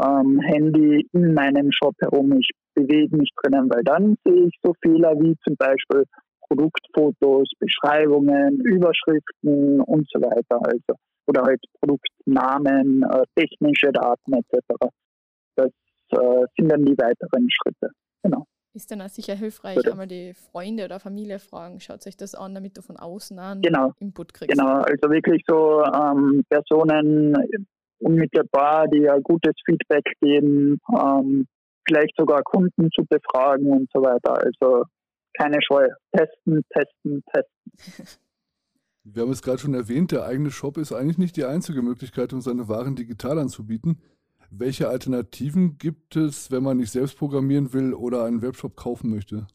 ähm, 0.00 0.40
Handy 0.40 1.06
in 1.12 1.34
meinem 1.34 1.70
Shop 1.72 1.94
herum. 2.00 2.32
Ich 2.38 2.50
bewege 2.74 3.16
mich 3.16 3.30
drinnen, 3.42 3.70
weil 3.70 3.82
dann 3.84 4.16
sehe 4.24 4.46
ich 4.46 4.54
so 4.62 4.74
Fehler 4.82 5.14
wie 5.20 5.36
zum 5.44 5.56
Beispiel 5.56 6.04
Produktfotos, 6.46 7.48
Beschreibungen, 7.58 8.60
Überschriften 8.60 9.80
und 9.80 10.08
so 10.12 10.20
weiter. 10.20 10.60
Also 10.64 10.98
oder 11.26 11.42
halt 11.42 11.60
Produktnamen, 11.80 13.04
äh, 13.04 13.22
technische 13.36 13.92
Daten 13.92 14.32
etc. 14.34 14.88
Das 15.56 15.70
äh, 16.12 16.44
sind 16.56 16.70
dann 16.70 16.84
die 16.84 16.96
weiteren 16.96 17.48
Schritte. 17.50 17.92
Genau. 18.22 18.46
Ist 18.72 18.90
dann 18.90 19.02
auch 19.02 19.08
sicher 19.08 19.34
hilfreich, 19.34 19.76
Bitte. 19.76 19.90
einmal 19.90 20.06
die 20.06 20.32
Freunde 20.32 20.84
oder 20.84 21.00
Familie 21.00 21.40
fragen, 21.40 21.80
schaut 21.80 22.02
sich 22.02 22.16
das 22.16 22.36
an, 22.36 22.54
damit 22.54 22.76
du 22.76 22.82
von 22.82 22.96
außen 22.96 23.36
an 23.38 23.62
genau. 23.62 23.92
Input 23.98 24.32
kriegst. 24.32 24.56
Genau, 24.56 24.74
also 24.82 25.10
wirklich 25.10 25.42
so 25.46 25.82
ähm, 25.82 26.44
Personen 26.48 27.34
unmittelbar, 27.98 28.86
die 28.88 29.00
ja 29.00 29.18
gutes 29.18 29.54
Feedback 29.64 30.04
geben, 30.20 30.78
ähm, 30.96 31.46
vielleicht 31.86 32.14
sogar 32.16 32.42
Kunden 32.42 32.90
zu 32.94 33.04
befragen 33.08 33.70
und 33.70 33.90
so 33.92 34.02
weiter. 34.02 34.38
Also 34.38 34.84
keine 35.34 35.58
Scheu. 35.62 35.88
Testen, 36.12 36.64
testen, 36.70 37.22
testen. 37.32 38.20
Wir 39.04 39.22
haben 39.22 39.32
es 39.32 39.42
gerade 39.42 39.58
schon 39.58 39.74
erwähnt, 39.74 40.12
der 40.12 40.24
eigene 40.24 40.50
Shop 40.50 40.76
ist 40.76 40.92
eigentlich 40.92 41.18
nicht 41.18 41.36
die 41.36 41.44
einzige 41.44 41.82
Möglichkeit, 41.82 42.32
um 42.32 42.40
seine 42.40 42.68
Waren 42.68 42.96
digital 42.96 43.38
anzubieten. 43.38 44.00
Welche 44.52 44.88
Alternativen 44.88 45.78
gibt 45.78 46.16
es, 46.16 46.50
wenn 46.50 46.64
man 46.64 46.78
nicht 46.78 46.90
selbst 46.90 47.16
programmieren 47.16 47.72
will 47.72 47.94
oder 47.94 48.24
einen 48.24 48.42
Webshop 48.42 48.76
kaufen 48.76 49.08
möchte? 49.08 49.46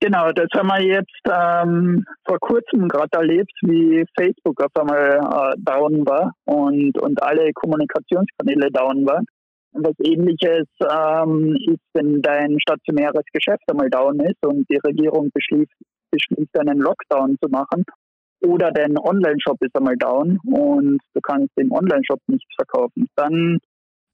Genau, 0.00 0.30
das 0.32 0.46
haben 0.54 0.68
wir 0.68 0.82
jetzt 0.82 1.20
ähm, 1.26 2.04
vor 2.24 2.38
kurzem 2.38 2.88
gerade 2.88 3.10
erlebt, 3.12 3.52
wie 3.62 4.06
Facebook 4.18 4.62
auf 4.62 4.70
einmal 4.76 5.18
äh, 5.18 5.54
down 5.58 6.06
war 6.06 6.32
und, 6.44 6.96
und 6.98 7.22
alle 7.22 7.52
Kommunikationskanäle 7.52 8.70
down 8.70 9.04
waren. 9.04 9.26
Und 9.72 9.86
was 9.86 9.94
ähnliches 10.02 10.66
ähm, 10.80 11.56
ist, 11.66 11.84
wenn 11.92 12.22
dein 12.22 12.58
stationäres 12.60 13.24
Geschäft 13.32 13.62
einmal 13.68 13.90
down 13.90 14.18
ist 14.20 14.38
und 14.46 14.64
die 14.70 14.78
Regierung 14.82 15.30
beschließt, 15.34 15.72
beschließt 16.10 16.58
einen 16.58 16.78
Lockdown 16.78 17.36
zu 17.42 17.50
machen 17.50 17.84
oder 18.40 18.70
dein 18.70 18.96
Online-Shop 18.98 19.56
ist 19.60 19.74
einmal 19.76 19.96
down 19.96 20.38
und 20.44 21.00
du 21.14 21.20
kannst 21.22 21.50
den 21.58 21.72
Online-Shop 21.72 22.20
nicht 22.28 22.46
verkaufen. 22.56 23.08
Dann 23.16 23.58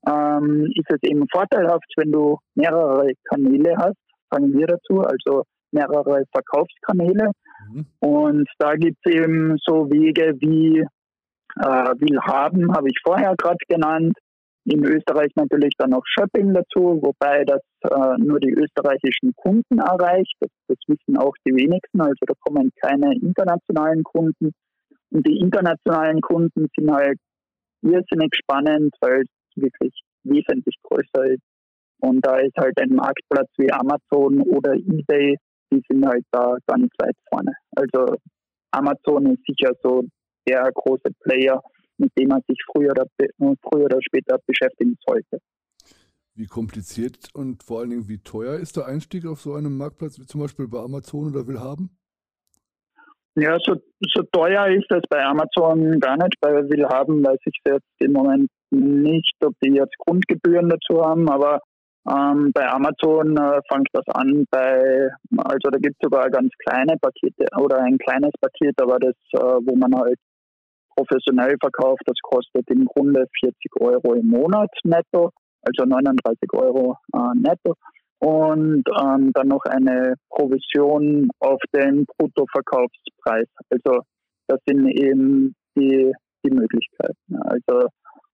ähm, 0.06 0.70
ist 0.74 0.90
es 0.90 1.02
eben 1.02 1.26
vorteilhaft, 1.30 1.90
wenn 1.96 2.12
du 2.12 2.38
mehrere 2.54 3.12
Kanäle 3.24 3.76
hast, 3.76 3.96
sagen 4.30 4.52
wir 4.54 4.66
dazu, 4.66 5.00
also 5.00 5.44
mehrere 5.72 6.24
Verkaufskanäle. 6.32 7.32
Mhm. 7.72 7.86
Und 8.00 8.48
da 8.58 8.74
gibt 8.74 8.98
es 9.04 9.12
eben 9.12 9.56
so 9.64 9.90
Wege 9.90 10.34
wie 10.40 10.80
äh, 11.60 11.94
Willhaben, 11.98 12.74
habe 12.74 12.88
ich 12.88 12.98
vorher 13.02 13.34
gerade 13.36 13.58
genannt. 13.68 14.14
In 14.66 14.82
Österreich 14.82 15.30
natürlich 15.36 15.74
dann 15.76 15.90
noch 15.90 16.04
Shopping 16.06 16.54
dazu, 16.54 16.98
wobei 17.02 17.44
das 17.44 17.60
äh, 17.82 18.16
nur 18.18 18.40
die 18.40 18.52
österreichischen 18.52 19.34
Kunden 19.36 19.78
erreicht. 19.78 20.34
Das, 20.40 20.50
das, 20.68 20.78
wissen 20.86 21.18
auch 21.18 21.34
die 21.46 21.54
wenigsten. 21.54 22.00
Also 22.00 22.24
da 22.26 22.32
kommen 22.40 22.70
keine 22.80 23.14
internationalen 23.14 24.02
Kunden. 24.02 24.52
Und 25.10 25.26
die 25.26 25.38
internationalen 25.38 26.20
Kunden 26.22 26.66
sind 26.76 26.90
halt 26.90 27.18
irrsinnig 27.82 28.34
spannend, 28.34 28.94
weil 29.00 29.22
es 29.22 29.62
wirklich 29.62 29.92
wesentlich 30.24 30.76
größer 30.82 31.26
ist. 31.26 31.42
Und 32.00 32.24
da 32.26 32.38
ist 32.38 32.56
halt 32.56 32.78
ein 32.80 32.94
Marktplatz 32.94 33.48
wie 33.58 33.70
Amazon 33.70 34.40
oder 34.42 34.74
eBay, 34.74 35.36
die 35.72 35.82
sind 35.88 36.06
halt 36.06 36.24
da 36.30 36.56
ganz 36.66 36.88
weit 36.98 37.16
vorne. 37.30 37.52
Also 37.76 38.16
Amazon 38.70 39.26
ist 39.26 39.44
sicher 39.46 39.72
so 39.82 40.04
der 40.46 40.70
große 40.72 41.10
Player, 41.20 41.60
mit 41.98 42.12
dem 42.18 42.28
man 42.28 42.42
sich 42.48 42.58
früher 42.70 42.90
oder, 42.90 43.06
früher 43.62 43.84
oder 43.84 43.98
später 44.02 44.38
beschäftigen 44.46 44.96
sollte. 45.06 45.38
Wie 46.36 46.46
kompliziert 46.46 47.28
und 47.34 47.62
vor 47.62 47.80
allen 47.80 47.90
Dingen 47.90 48.08
wie 48.08 48.18
teuer 48.18 48.58
ist 48.58 48.76
der 48.76 48.86
Einstieg 48.86 49.24
auf 49.24 49.40
so 49.40 49.54
einem 49.54 49.76
Marktplatz 49.76 50.18
wie 50.18 50.26
zum 50.26 50.40
Beispiel 50.40 50.66
bei 50.66 50.80
Amazon 50.80 51.30
oder 51.30 51.46
Willhaben? 51.46 51.96
Ja, 53.36 53.58
so, 53.60 53.74
so 54.12 54.22
teuer 54.32 54.68
ist 54.68 54.86
das 54.88 55.02
bei 55.08 55.24
Amazon 55.24 55.98
gar 55.98 56.16
nicht. 56.16 56.34
Bei 56.40 56.52
Willhaben 56.68 57.24
weiß 57.24 57.38
ich 57.44 57.60
jetzt 57.66 57.86
im 58.00 58.12
Moment 58.12 58.48
nicht, 58.70 59.34
ob 59.44 59.54
die 59.62 59.72
jetzt 59.72 59.96
Grundgebühren 59.98 60.68
dazu 60.68 61.04
haben, 61.04 61.28
aber 61.28 61.60
ähm, 62.08 62.52
bei 62.52 62.68
Amazon 62.68 63.36
äh, 63.36 63.60
fängt 63.68 63.88
das 63.92 64.06
an 64.08 64.44
bei, 64.50 65.08
also 65.38 65.70
da 65.70 65.78
gibt 65.78 65.96
es 65.98 66.04
sogar 66.04 66.28
ganz 66.30 66.50
kleine 66.58 66.96
Pakete 67.00 67.46
oder 67.56 67.78
ein 67.78 67.98
kleines 67.98 68.32
Paket, 68.40 68.74
aber 68.80 68.98
das, 68.98 69.14
äh, 69.32 69.38
wo 69.38 69.74
man 69.74 69.94
halt 69.96 70.18
professionell 70.96 71.56
verkauft, 71.60 72.02
das 72.06 72.18
kostet 72.22 72.68
im 72.70 72.84
Grunde 72.84 73.26
40 73.40 73.56
Euro 73.80 74.14
im 74.14 74.28
Monat 74.28 74.70
netto, 74.84 75.30
also 75.62 75.84
39 75.88 76.52
Euro 76.54 76.96
äh, 77.14 77.38
netto. 77.38 77.74
Und 78.20 78.84
ähm, 78.98 79.32
dann 79.34 79.48
noch 79.48 79.64
eine 79.66 80.14
Provision 80.30 81.28
auf 81.40 81.60
den 81.74 82.06
Bruttoverkaufspreis. 82.06 83.46
Also 83.70 84.00
das 84.46 84.60
sind 84.66 84.88
eben 84.88 85.54
die, 85.76 86.10
die 86.44 86.50
Möglichkeiten. 86.50 87.36
Also 87.42 87.88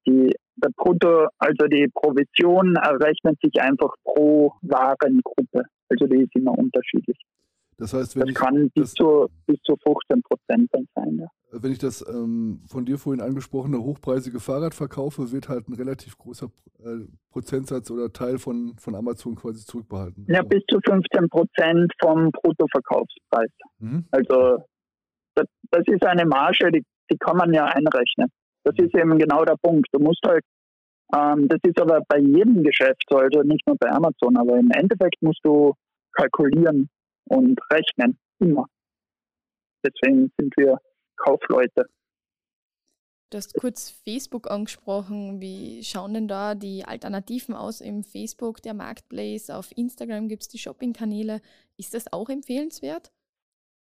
die, 0.06 0.32
der 0.56 0.70
Brutto, 0.76 1.26
also 1.38 1.66
die 1.66 1.88
Provision 1.92 2.76
errechnet 2.76 3.38
sich 3.42 3.60
einfach 3.60 3.92
pro 4.04 4.52
Warengruppe. 4.62 5.62
Also 5.88 6.06
die 6.06 6.22
ist 6.22 6.36
immer 6.36 6.56
unterschiedlich. 6.56 7.18
Das 7.80 7.94
heißt, 7.94 8.14
wenn 8.14 8.26
das 8.26 8.30
ich 8.30 8.34
kann 8.34 8.70
bis, 8.74 8.92
das, 8.92 8.94
zu, 8.94 9.26
bis 9.46 9.58
zu 9.62 9.74
15 9.82 10.22
Prozent 10.22 10.68
dann 10.72 10.86
sein. 10.94 11.18
Ja. 11.18 11.28
Wenn 11.50 11.72
ich 11.72 11.78
das 11.78 12.06
ähm, 12.06 12.60
von 12.66 12.84
dir 12.84 12.98
vorhin 12.98 13.22
angesprochene 13.22 13.78
hochpreisige 13.78 14.38
Fahrrad 14.38 14.74
verkaufe, 14.74 15.32
wird 15.32 15.48
halt 15.48 15.66
ein 15.66 15.72
relativ 15.72 16.18
großer 16.18 16.50
äh, 16.84 17.06
Prozentsatz 17.30 17.90
oder 17.90 18.12
Teil 18.12 18.38
von, 18.38 18.74
von 18.78 18.94
Amazon 18.94 19.34
quasi 19.34 19.64
zurückbehalten. 19.64 20.26
Ja, 20.28 20.42
bis 20.42 20.62
zu 20.70 20.78
15 20.84 21.30
Prozent 21.30 21.90
vom 22.02 22.30
Bruttoverkaufspreis. 22.30 23.50
Mhm. 23.78 24.04
Also 24.10 24.58
das, 25.34 25.46
das, 25.70 25.82
ist 25.86 26.04
eine 26.04 26.26
Marge, 26.26 26.70
die, 26.70 26.84
die 27.10 27.16
kann 27.16 27.38
man 27.38 27.54
ja 27.54 27.64
einrechnen. 27.64 28.28
Das 28.64 28.74
mhm. 28.76 28.84
ist 28.84 28.94
eben 28.94 29.18
genau 29.18 29.42
der 29.46 29.56
Punkt. 29.62 29.88
Du 29.92 30.00
musst 30.00 30.20
halt, 30.26 30.44
ähm, 31.16 31.48
das 31.48 31.60
ist 31.62 31.80
aber 31.80 32.02
bei 32.06 32.18
jedem 32.18 32.62
Geschäft 32.62 33.04
so, 33.08 33.16
also 33.16 33.42
nicht 33.42 33.66
nur 33.66 33.76
bei 33.80 33.90
Amazon, 33.90 34.36
aber 34.36 34.58
im 34.58 34.70
Endeffekt 34.70 35.22
musst 35.22 35.40
du 35.44 35.72
kalkulieren, 36.12 36.90
und 37.30 37.58
rechnen. 37.72 38.18
Immer. 38.38 38.66
Deswegen 39.84 40.30
sind 40.38 40.54
wir 40.56 40.78
Kaufleute. 41.16 41.86
Du 43.30 43.36
hast 43.36 43.54
kurz 43.54 43.90
Facebook 44.04 44.50
angesprochen. 44.50 45.40
Wie 45.40 45.84
schauen 45.84 46.14
denn 46.14 46.26
da 46.26 46.56
die 46.56 46.84
Alternativen 46.84 47.54
aus 47.54 47.80
im 47.80 48.02
Facebook, 48.02 48.60
der 48.62 48.74
Marketplace? 48.74 49.50
Auf 49.50 49.70
Instagram 49.76 50.26
gibt 50.26 50.42
es 50.42 50.48
die 50.48 50.58
Shopping-Kanäle. 50.58 51.40
Ist 51.76 51.94
das 51.94 52.12
auch 52.12 52.28
empfehlenswert? 52.28 53.12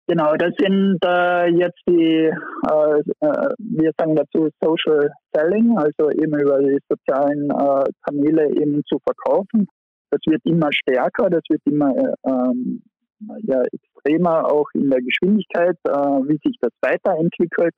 Genau, 0.06 0.34
das 0.34 0.52
sind 0.58 0.98
äh, 1.04 1.46
jetzt 1.46 1.80
die, 1.88 2.28
äh, 2.28 2.98
äh, 3.20 3.48
wir 3.58 3.92
sagen 3.96 4.16
dazu 4.16 4.50
Social 4.60 5.10
Selling, 5.32 5.78
also 5.78 6.10
eben 6.10 6.38
über 6.38 6.58
die 6.58 6.78
sozialen 6.88 7.50
äh, 7.50 7.84
Kanäle 8.04 8.50
eben 8.50 8.82
zu 8.84 8.98
verkaufen. 8.98 9.66
Das 10.10 10.20
wird 10.26 10.42
immer 10.44 10.70
stärker, 10.72 11.30
das 11.30 11.42
wird 11.48 11.62
immer 11.64 11.96
äh, 11.96 12.28
ähm, 12.28 12.82
ja 13.42 13.62
extremer 13.62 14.50
auch 14.50 14.68
in 14.74 14.90
der 14.90 15.00
Geschwindigkeit, 15.00 15.76
äh, 15.84 15.90
wie 15.90 16.38
sich 16.44 16.56
das 16.60 16.72
weiterentwickelt. 16.80 17.74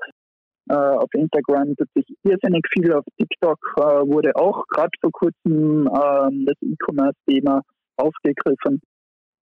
Äh, 0.69 0.75
auf 0.75 1.13
Instagram 1.13 1.77
tut 1.77 1.89
sich 1.95 2.07
irrsinnig 2.23 2.67
viel, 2.73 2.93
auf 2.95 3.05
TikTok 3.19 3.59
äh, 3.77 3.83
wurde 3.83 4.35
auch 4.35 4.65
gerade 4.69 4.91
vor 5.01 5.13
kurzem 5.13 5.87
ähm, 5.87 6.47
das 6.47 6.57
E-Commerce-Thema 6.63 7.61
aufgegriffen. 7.97 8.81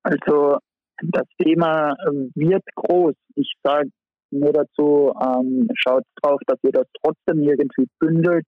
Also 0.03 0.59
das 1.03 1.27
Thema 1.39 1.95
wird 2.35 2.65
groß. 2.75 3.15
Ich 3.37 3.53
sage 3.63 3.89
nur 4.33 4.53
dazu, 4.53 5.13
ähm, 5.21 5.69
schaut 5.75 6.05
drauf, 6.21 6.41
dass 6.47 6.59
ihr 6.63 6.73
das 6.73 6.87
trotzdem 7.03 7.43
irgendwie 7.43 7.87
bündelt 8.01 8.45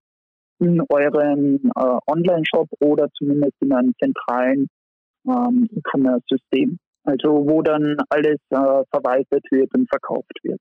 in 0.59 0.81
eurem 0.89 1.71
äh, 1.77 1.99
Online-Shop 2.07 2.69
oder 2.81 3.09
zumindest 3.17 3.55
in 3.61 3.73
einem 3.73 3.93
zentralen 4.03 4.69
ähm, 5.27 5.69
E-Commerce-System. 5.71 6.79
Also 7.05 7.47
wo 7.47 7.63
dann 7.63 7.97
alles 8.09 8.39
äh, 8.51 8.83
verwaltet 8.91 9.45
wird 9.51 9.73
und 9.75 9.89
verkauft 9.89 10.33
wird. 10.43 10.61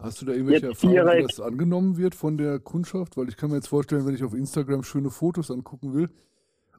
Hast 0.00 0.22
du 0.22 0.26
da 0.26 0.32
irgendwelche 0.32 0.68
jetzt 0.68 0.84
Erfahrungen, 0.84 1.18
wie 1.18 1.22
das 1.22 1.40
angenommen 1.40 1.96
wird 1.96 2.14
von 2.14 2.38
der 2.38 2.60
Kundschaft? 2.60 3.16
Weil 3.16 3.28
ich 3.28 3.36
kann 3.36 3.50
mir 3.50 3.56
jetzt 3.56 3.68
vorstellen, 3.68 4.06
wenn 4.06 4.14
ich 4.14 4.22
auf 4.22 4.34
Instagram 4.34 4.84
schöne 4.84 5.10
Fotos 5.10 5.50
angucken 5.50 5.92
will 5.92 6.08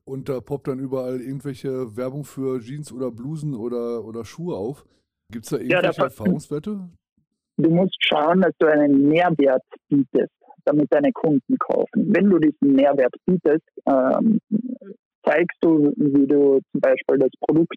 und 0.06 0.30
da 0.30 0.40
poppt 0.40 0.70
dann 0.70 0.80
überall 0.80 1.20
irgendwelche 1.20 1.98
Werbung 1.98 2.24
für 2.24 2.60
Jeans 2.62 2.94
oder 2.94 3.12
Blusen 3.12 3.54
oder, 3.54 4.06
oder 4.06 4.24
Schuhe 4.24 4.56
auf. 4.56 4.86
Gibt 5.32 5.46
es 5.46 5.52
da 5.52 5.58
irgendwelche 5.58 5.98
ja, 5.98 6.04
Erfahrungswerte? 6.06 6.90
Du 7.58 7.70
musst 7.70 7.98
schauen, 8.00 8.42
dass 8.42 8.54
du 8.58 8.68
einen 8.68 9.10
Mehrwert 9.10 9.64
bietest, 9.90 10.32
damit 10.64 10.88
deine 10.92 11.12
Kunden 11.12 11.58
kaufen. 11.60 12.14
Wenn 12.14 12.30
du 12.30 12.40
diesen 12.40 12.74
Mehrwert 12.74 13.14
bietest, 13.26 13.68
ähm, 13.86 14.40
zeigst 15.26 15.58
du, 15.62 15.94
wie 15.98 16.26
du 16.26 16.60
zum 16.72 16.82
Beispiel 16.82 17.18
das 17.20 17.32
Produkt 17.42 17.76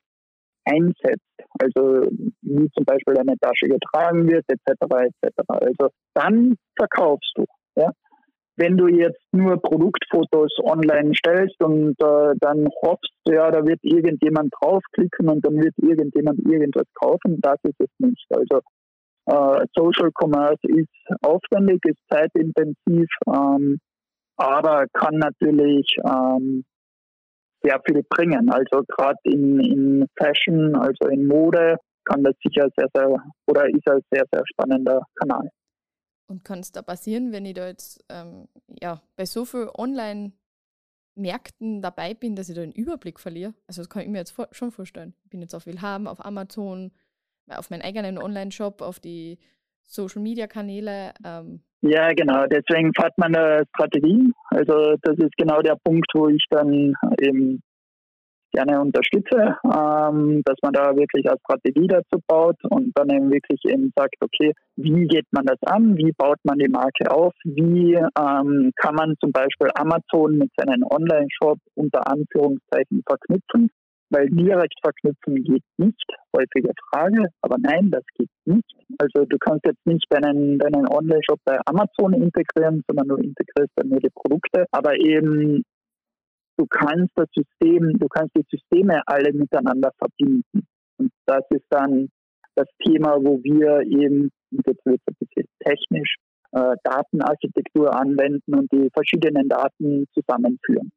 einsetzt, 0.64 1.21
also 1.59 2.09
wie 2.42 2.69
zum 2.71 2.85
Beispiel 2.85 3.19
eine 3.19 3.37
Tasche 3.38 3.69
getragen 3.69 4.28
wird, 4.28 4.45
etc. 4.49 4.83
etc. 5.23 5.35
Also 5.49 5.88
dann 6.14 6.57
verkaufst 6.76 7.33
du. 7.35 7.45
Ja? 7.76 7.90
Wenn 8.57 8.76
du 8.76 8.87
jetzt 8.87 9.23
nur 9.33 9.61
Produktfotos 9.61 10.52
online 10.62 11.12
stellst 11.14 11.62
und 11.62 11.97
äh, 12.00 12.35
dann 12.40 12.69
hoffst, 12.83 13.12
ja, 13.26 13.50
da 13.50 13.64
wird 13.64 13.81
irgendjemand 13.83 14.52
draufklicken 14.61 15.28
und 15.28 15.45
dann 15.45 15.57
wird 15.57 15.75
irgendjemand 15.78 16.38
irgendwas 16.40 16.87
kaufen, 16.95 17.38
das 17.40 17.59
ist 17.64 17.81
es 17.81 17.90
nicht. 17.99 18.26
Also 18.31 18.61
äh, 19.26 19.66
Social 19.75 20.11
Commerce 20.12 20.61
ist 20.64 20.88
aufwendig, 21.23 21.81
ist 21.85 21.99
zeitintensiv, 22.11 23.09
ähm, 23.26 23.78
aber 24.37 24.87
kann 24.92 25.16
natürlich 25.16 25.87
ähm, 26.04 26.64
sehr 27.62 27.81
viel 27.87 28.02
bringen. 28.09 28.50
Also 28.50 28.83
gerade 28.88 29.19
in, 29.25 29.61
in 29.61 30.09
Fashion, 30.19 30.75
also 30.76 31.09
in 31.09 31.26
Mode, 31.26 31.76
kann 32.04 32.25
das 32.25 32.35
sicher 32.42 32.69
sehr, 32.76 32.88
sehr 32.95 33.23
oder 33.47 33.69
ist 33.69 33.87
ein 33.88 34.00
sehr, 34.11 34.25
sehr 34.33 34.42
spannender 34.47 35.07
Kanal. 35.14 35.50
Und 36.28 36.45
kann 36.45 36.61
es 36.61 36.73
da 36.73 36.81
passieren, 36.83 37.33
wenn 37.33 37.45
ich 37.45 37.54
da 37.54 37.66
jetzt 37.66 38.04
ähm, 38.09 38.47
ja, 38.81 39.02
bei 39.16 39.26
so 39.26 39.45
vielen 39.45 39.69
Online-Märkten 39.69 41.83
dabei 41.83 42.14
bin, 42.14 42.37
dass 42.37 42.49
ich 42.49 42.54
da 42.54 42.62
den 42.62 42.73
Überblick 42.73 43.21
verliere? 43.21 43.52
Also 43.66 43.83
das 43.83 43.90
kann 43.90 44.02
ich 44.02 44.09
mir 44.09 44.19
jetzt 44.19 44.35
schon 44.52 44.73
vorstellen. 44.73 45.14
Ich 45.25 45.31
bin 45.31 45.42
jetzt 45.42 45.54
auf 45.54 45.66
Willhaben, 45.66 46.09
auf 46.09 46.25
Amazon, 46.25 46.92
auf 47.49 47.71
meinen 47.71 47.83
eigenen 47.83 48.19
Online-Shop, 48.19 48.83
auf 48.83 48.99
die 48.99 49.38
Social-Media-Kanäle. 49.83 51.14
Ähm. 51.25 51.62
Ja, 51.83 52.12
genau. 52.12 52.47
Deswegen 52.47 52.93
fährt 52.95 53.19
man 53.19 53.35
eine 53.35 53.65
Strategie. 53.75 54.33
Also 54.51 54.95
das 55.03 55.19
ist 55.19 55.37
genau 55.37 55.61
der 55.62 55.77
Punkt, 55.83 56.07
wo 56.15 56.29
ich 56.29 56.45
dann 56.49 56.95
eben 57.21 57.61
gerne 58.53 58.81
unterstütze, 58.81 59.57
ähm, 59.65 60.43
dass 60.45 60.57
man 60.62 60.73
da 60.73 60.95
wirklich 60.95 61.27
eine 61.27 61.39
Strategie 61.41 61.87
dazu 61.87 62.23
baut 62.27 62.57
und 62.71 62.93
dann 62.95 63.11
eben 63.11 63.33
wirklich 63.33 63.61
eben 63.65 63.91
sagt, 63.97 64.15
okay, 64.21 64.53
wie 64.77 65.07
geht 65.07 65.27
man 65.33 65.47
das 65.47 65.59
an, 65.62 65.97
wie 65.97 66.12
baut 66.12 66.39
man 66.45 66.59
die 66.59 66.69
Marke 66.69 67.11
auf, 67.11 67.33
wie 67.45 67.95
ähm, 67.95 68.73
kann 68.77 68.95
man 68.95 69.15
zum 69.21 69.33
Beispiel 69.33 69.69
Amazon 69.75 70.37
mit 70.37 70.51
seinem 70.57 70.85
Online-Shop 70.85 71.59
unter 71.75 72.07
Anführungszeichen 72.07 73.03
verknüpfen 73.07 73.71
weil 74.12 74.29
direkt 74.29 74.75
verknüpfen 74.83 75.42
geht 75.42 75.64
nicht. 75.79 76.05
Häufige 76.37 76.72
Frage, 76.90 77.27
aber 77.40 77.57
nein, 77.59 77.90
das 77.90 78.05
geht 78.14 78.31
nicht. 78.44 78.75
Also 78.98 79.25
du 79.25 79.38
kannst 79.38 79.64
jetzt 79.64 79.85
nicht 79.87 80.07
deinen, 80.11 80.59
deinen 80.59 80.87
Online-Shop 80.87 81.40
bei 81.44 81.59
Amazon 81.66 82.12
integrieren, 82.14 82.83
sondern 82.87 83.09
du 83.09 83.16
integrierst 83.16 83.72
dann 83.77 83.88
nur 83.88 84.01
die 84.01 84.11
Produkte. 84.14 84.66
Aber 84.70 84.94
eben 84.96 85.62
du 86.57 86.66
kannst 86.66 87.12
das 87.16 87.29
System, 87.35 87.98
du 87.98 88.09
kannst 88.09 88.37
die 88.37 88.44
Systeme 88.51 89.03
alle 89.07 89.33
miteinander 89.33 89.90
verbinden. 89.98 90.66
Und 90.98 91.11
das 91.27 91.42
ist 91.51 91.66
dann 91.70 92.09
das 92.55 92.68
Thema, 92.85 93.16
wo 93.16 93.42
wir 93.42 93.81
eben, 93.81 94.31
jetzt 94.51 94.85
wird 94.85 95.01
es 95.07 95.14
ein 95.14 95.16
bisschen 95.18 95.48
technisch, 95.61 96.16
äh, 96.53 96.77
Datenarchitektur 96.85 97.94
anwenden 97.94 98.55
und 98.55 98.70
die 98.72 98.90
verschiedenen 98.92 99.48
Daten 99.48 100.07
zusammenführen. 100.12 100.92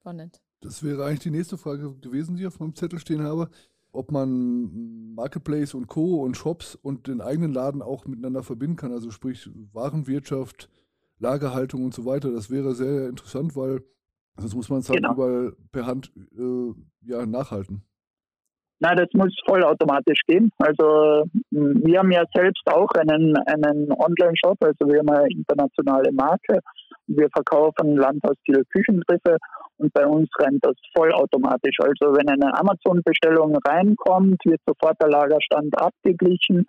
Spannend. 0.00 0.38
Das 0.64 0.82
wäre 0.82 1.04
eigentlich 1.04 1.20
die 1.20 1.30
nächste 1.30 1.58
Frage 1.58 1.94
gewesen, 2.00 2.36
die 2.36 2.42
ich 2.42 2.48
auf 2.48 2.58
meinem 2.58 2.74
Zettel 2.74 2.98
stehen 2.98 3.22
habe. 3.22 3.50
Ob 3.92 4.10
man 4.10 5.14
Marketplace 5.14 5.74
und 5.74 5.86
Co. 5.86 6.22
und 6.22 6.36
Shops 6.36 6.74
und 6.74 7.06
den 7.06 7.20
eigenen 7.20 7.52
Laden 7.52 7.82
auch 7.82 8.06
miteinander 8.06 8.42
verbinden 8.42 8.76
kann, 8.76 8.90
also 8.90 9.10
sprich 9.10 9.48
Warenwirtschaft, 9.72 10.68
Lagerhaltung 11.18 11.84
und 11.84 11.94
so 11.94 12.04
weiter. 12.06 12.32
Das 12.32 12.50
wäre 12.50 12.74
sehr 12.74 13.08
interessant, 13.08 13.54
weil 13.54 13.82
sonst 14.38 14.54
muss 14.54 14.70
man 14.70 14.80
es 14.80 14.88
halt 14.88 15.02
genau. 15.02 15.12
überall 15.12 15.52
per 15.70 15.86
Hand 15.86 16.12
äh, 16.36 16.72
ja, 17.02 17.26
nachhalten. 17.26 17.84
Na, 18.80 18.94
das 18.94 19.08
muss 19.12 19.34
vollautomatisch 19.46 20.20
gehen. 20.26 20.50
Also 20.58 21.24
wir 21.50 21.98
haben 21.98 22.10
ja 22.10 22.24
selbst 22.34 22.62
auch 22.66 22.90
einen, 22.92 23.36
einen 23.46 23.92
Online-Shop, 23.92 24.58
also 24.60 24.90
wir 24.90 24.98
haben 24.98 25.10
eine 25.10 25.30
internationale 25.30 26.10
Marke. 26.12 26.58
Wir 27.06 27.28
verkaufen 27.32 27.96
Landhausstil 27.96 28.64
Küchengriffe 28.72 29.38
und 29.78 29.92
bei 29.92 30.06
uns 30.06 30.28
rennt 30.38 30.64
das 30.64 30.76
vollautomatisch. 30.96 31.76
Also 31.80 32.16
wenn 32.16 32.28
eine 32.28 32.56
Amazon-Bestellung 32.58 33.56
reinkommt, 33.66 34.40
wird 34.44 34.60
sofort 34.66 34.96
der 35.02 35.10
Lagerstand 35.10 35.76
abgeglichen 35.78 36.64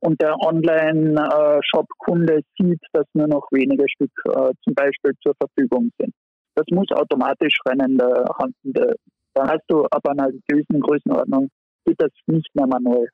und 0.00 0.20
der 0.20 0.34
Online-Shop-Kunde 0.40 2.40
sieht, 2.58 2.80
dass 2.92 3.06
nur 3.14 3.28
noch 3.28 3.46
wenige 3.50 3.88
Stück 3.88 4.10
äh, 4.26 4.52
zum 4.64 4.74
Beispiel 4.74 5.12
zur 5.22 5.34
Verfügung 5.38 5.90
sind. 5.98 6.12
Das 6.54 6.66
muss 6.70 6.90
automatisch 6.92 7.56
rennen. 7.68 7.98
Da 7.98 9.48
hast 9.48 9.64
du 9.68 9.84
ab 9.84 10.06
einer 10.08 10.30
gewissen 10.48 10.80
Größenordnung, 10.80 11.48
geht 11.84 12.00
das 12.00 12.10
nicht 12.26 12.48
mehr 12.54 12.66
manuell. 12.66 13.08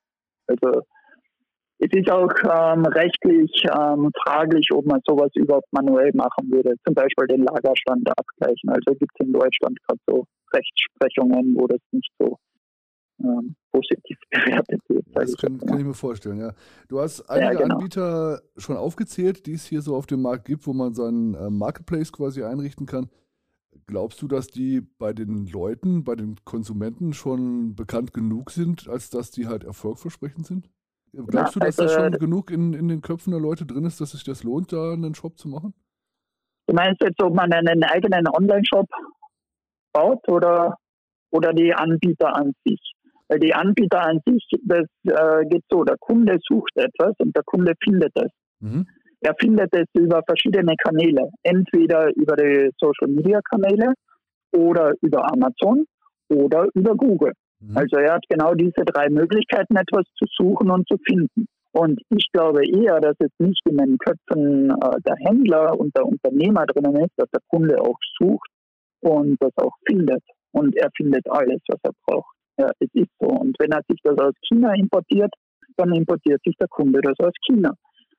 Also 0.47 0.83
es 1.85 1.91
ist 1.93 2.09
auch 2.11 2.33
ähm, 2.45 2.85
rechtlich 2.87 3.51
ähm, 3.65 4.09
fraglich, 4.23 4.69
ob 4.73 4.87
man 4.87 5.01
sowas 5.05 5.31
überhaupt 5.35 5.67
manuell 5.73 6.13
machen 6.15 6.49
würde. 6.49 6.77
Zum 6.87 6.95
Beispiel 6.95 7.27
den 7.27 7.43
Lagerstand 7.43 8.09
abgleichen. 8.09 8.71
Also 8.71 8.95
gibt 8.95 9.11
es 9.19 9.27
in 9.27 9.33
Deutschland 9.33 9.77
gerade 9.83 10.01
so 10.07 10.25
Rechtsprechungen, 10.55 11.57
wo 11.57 11.67
das 11.67 11.81
nicht 11.91 12.09
so 12.21 12.39
ähm, 13.19 13.57
positiv 13.73 14.17
bewertet 14.31 14.81
wird. 14.87 15.05
Das 15.13 15.37
kann, 15.37 15.59
kann, 15.59 15.79
ich 15.81 15.85
mir 15.85 15.95
vorstellen, 15.95 16.39
ja. 16.39 16.53
Du 16.87 17.01
hast 17.01 17.29
einige 17.29 17.55
ja, 17.55 17.61
genau. 17.63 17.75
Anbieter 17.75 18.43
schon 18.57 18.77
aufgezählt, 18.77 19.47
die 19.47 19.55
es 19.55 19.67
hier 19.67 19.83
so 19.83 19.97
auf 19.97 20.07
dem 20.07 20.23
Markt 20.23 20.45
gibt, 20.45 20.65
wo 20.69 20.73
man 20.73 20.95
seinen 20.95 21.35
äh, 21.35 21.51
Marketplace 21.51 22.13
quasi 22.13 22.45
einrichten 22.45 22.87
kann. 22.87 23.11
Glaubst 23.87 24.23
du, 24.23 24.29
dass 24.29 24.47
die 24.47 24.83
bei 24.83 25.13
den 25.13 25.47
Leuten, 25.47 26.05
bei 26.05 26.15
den 26.15 26.37
Konsumenten 26.45 27.13
schon 27.13 27.75
bekannt 27.75 28.13
genug 28.13 28.53
sind, 28.53 28.89
als 28.89 29.11
dass 29.11 29.33
die 29.33 29.49
halt 29.49 29.65
erfolgversprechend 29.65 30.47
sind? 30.47 30.71
Glaubst 31.13 31.57
du, 31.57 31.61
dass 31.61 31.79
also, 31.79 31.95
da 31.95 32.03
schon 32.05 32.13
genug 32.13 32.51
in, 32.51 32.73
in 32.73 32.89
den 32.89 33.03
Köpfen 33.03 33.33
der 33.33 33.41
Leute 33.41 33.67
drin 33.67 33.85
ist, 33.85 34.01
dass 34.01 34.13
sich 34.13 34.25
das 34.25 34.45
lohnt, 34.45 34.73
da 34.73 34.93
einen 34.93 35.15
Shop 35.15 35.39
zu 35.39 35.49
machen? 35.49 35.75
Du 36.67 36.75
meinst 36.75 37.03
jetzt, 37.03 37.23
ob 37.23 37.35
man 37.35 37.53
einen 37.53 37.83
eigenen 37.85 38.27
Online-Shop 38.29 38.87
baut 39.93 40.27
oder, 40.29 40.77
oder 41.31 41.53
die 41.53 41.75
Anbieter 41.75 42.35
an 42.35 42.53
sich? 42.65 42.81
Weil 43.29 43.41
die 43.41 43.55
Anbieter 43.55 44.01
an 44.01 44.21
sich, 44.27 44.47
das 44.65 44.87
äh, 45.05 45.45
geht 45.47 45.65
so, 45.71 45.85
der 45.85 45.97
Kunde 45.99 46.39
sucht 46.49 46.73
etwas 46.77 47.15
und 47.19 47.37
der 47.37 47.43
Kunde 47.45 47.75
findet 47.83 48.13
es. 48.15 48.31
Mhm. 48.61 48.87
Er 49.21 49.35
findet 49.39 49.75
es 49.75 49.87
über 49.95 50.23
verschiedene 50.27 50.75
Kanäle, 50.77 51.29
entweder 51.43 52.09
über 52.17 52.37
die 52.37 52.71
Social-Media-Kanäle 52.79 53.93
oder 54.53 54.93
über 55.01 55.31
Amazon 55.31 55.85
oder 56.29 56.67
über 56.75 56.97
Google. 56.97 57.33
Mhm. 57.63 57.77
Also 57.77 57.97
er 57.97 58.15
hat 58.15 58.25
genau 58.29 58.55
diese 58.55 58.85
drei 58.85 59.09
Möglichkeiten, 59.09 59.77
etwas 59.77 60.05
zu 60.17 60.27
suchen 60.37 60.71
und 60.71 60.87
zu 60.89 60.97
finden. 61.07 61.47
Und 61.73 62.01
ich 62.11 62.27
glaube 62.33 62.67
eher, 62.67 63.01
dass 63.01 63.17
es 63.19 63.31
nicht 63.39 63.61
in 63.67 63.79
den 63.79 63.97
Köpfen 63.99 64.71
äh, 64.71 65.01
der 65.07 65.17
Händler 65.21 65.79
und 65.79 65.97
der 65.97 66.05
Unternehmer 66.05 66.67
drinnen 66.67 66.97
ist, 66.97 67.13
dass 67.17 67.31
der 67.31 67.41
Kunde 67.49 67.81
auch 67.81 67.97
sucht 68.21 68.49
und 69.01 69.37
das 69.41 69.53
auch 69.57 69.75
findet. 69.87 70.23
Und 70.53 70.77
er 70.77 70.91
findet 70.95 71.29
alles, 71.31 71.61
was 71.69 71.81
er 71.83 71.93
braucht. 72.07 72.35
Ja, 72.59 72.69
es 72.79 72.89
ist 72.93 73.11
so. 73.19 73.29
Und 73.29 73.57
wenn 73.59 73.73
er 73.73 73.81
sich 73.89 73.99
das 74.03 74.19
aus 74.19 74.35
China 74.47 74.75
importiert, 74.75 75.33
dann 75.79 75.95
importiert 75.95 76.43
sich 76.45 76.55
der 76.61 76.69
Kunde 76.69 77.01
das 77.01 77.19
aus 77.21 77.33
China. 77.47 77.73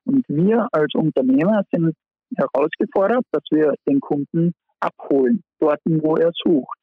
Und 0.06 0.26
wir 0.28 0.68
als 0.72 0.94
Unternehmer 0.96 1.62
sind 1.72 1.94
herausgefordert, 2.36 3.24
dass 3.32 3.44
wir 3.52 3.76
den 3.88 4.00
Kunden 4.00 4.54
abholen, 4.80 5.44
dort, 5.60 5.80
wo 5.86 6.16
er 6.16 6.32
sucht. 6.44 6.78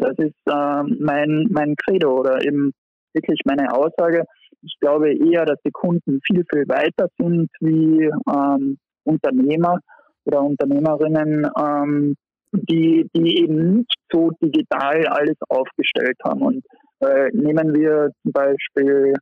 Das 0.00 0.16
ist 0.18 0.34
äh, 0.46 0.82
mein, 0.98 1.46
mein 1.50 1.76
Credo 1.76 2.20
oder 2.20 2.42
eben 2.44 2.72
wirklich 3.14 3.40
meine 3.44 3.72
Aussage. 3.72 4.24
Ich 4.62 4.76
glaube 4.80 5.12
eher, 5.12 5.44
dass 5.44 5.58
die 5.64 5.70
Kunden 5.70 6.20
viel, 6.26 6.44
viel 6.50 6.66
weiter 6.68 7.08
sind 7.18 7.50
wie 7.60 8.10
ähm, 8.28 8.78
Unternehmer 9.04 9.78
oder 10.24 10.42
Unternehmerinnen, 10.42 11.48
ähm, 11.58 12.14
die, 12.52 13.08
die 13.14 13.42
eben 13.42 13.76
nicht 13.76 13.94
so 14.10 14.30
digital 14.42 15.06
alles 15.06 15.36
aufgestellt 15.48 16.16
haben. 16.24 16.42
Und 16.42 16.64
äh, 17.00 17.28
nehmen 17.32 17.74
wir 17.74 18.10
zum 18.22 18.32
Beispiel 18.32 19.14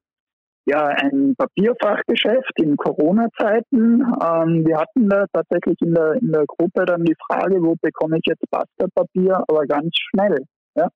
ja, 0.67 0.85
ein 0.87 1.35
Papierfachgeschäft 1.37 2.53
in 2.57 2.77
Corona-Zeiten. 2.77 4.03
Ähm, 4.03 4.67
wir 4.67 4.79
hatten 4.79 5.09
da 5.09 5.25
tatsächlich 5.33 5.77
in 5.81 5.95
der, 5.95 6.15
in 6.21 6.31
der 6.31 6.45
Gruppe 6.47 6.85
dann 6.85 7.05
die 7.05 7.17
Frage, 7.27 7.63
wo 7.63 7.75
bekomme 7.81 8.19
ich 8.19 8.27
jetzt 8.27 8.45
Basterpapier, 8.51 9.43
aber 9.49 9.67
ganz 9.67 9.91
schnell. 10.11 10.37
Ja? 10.75 10.89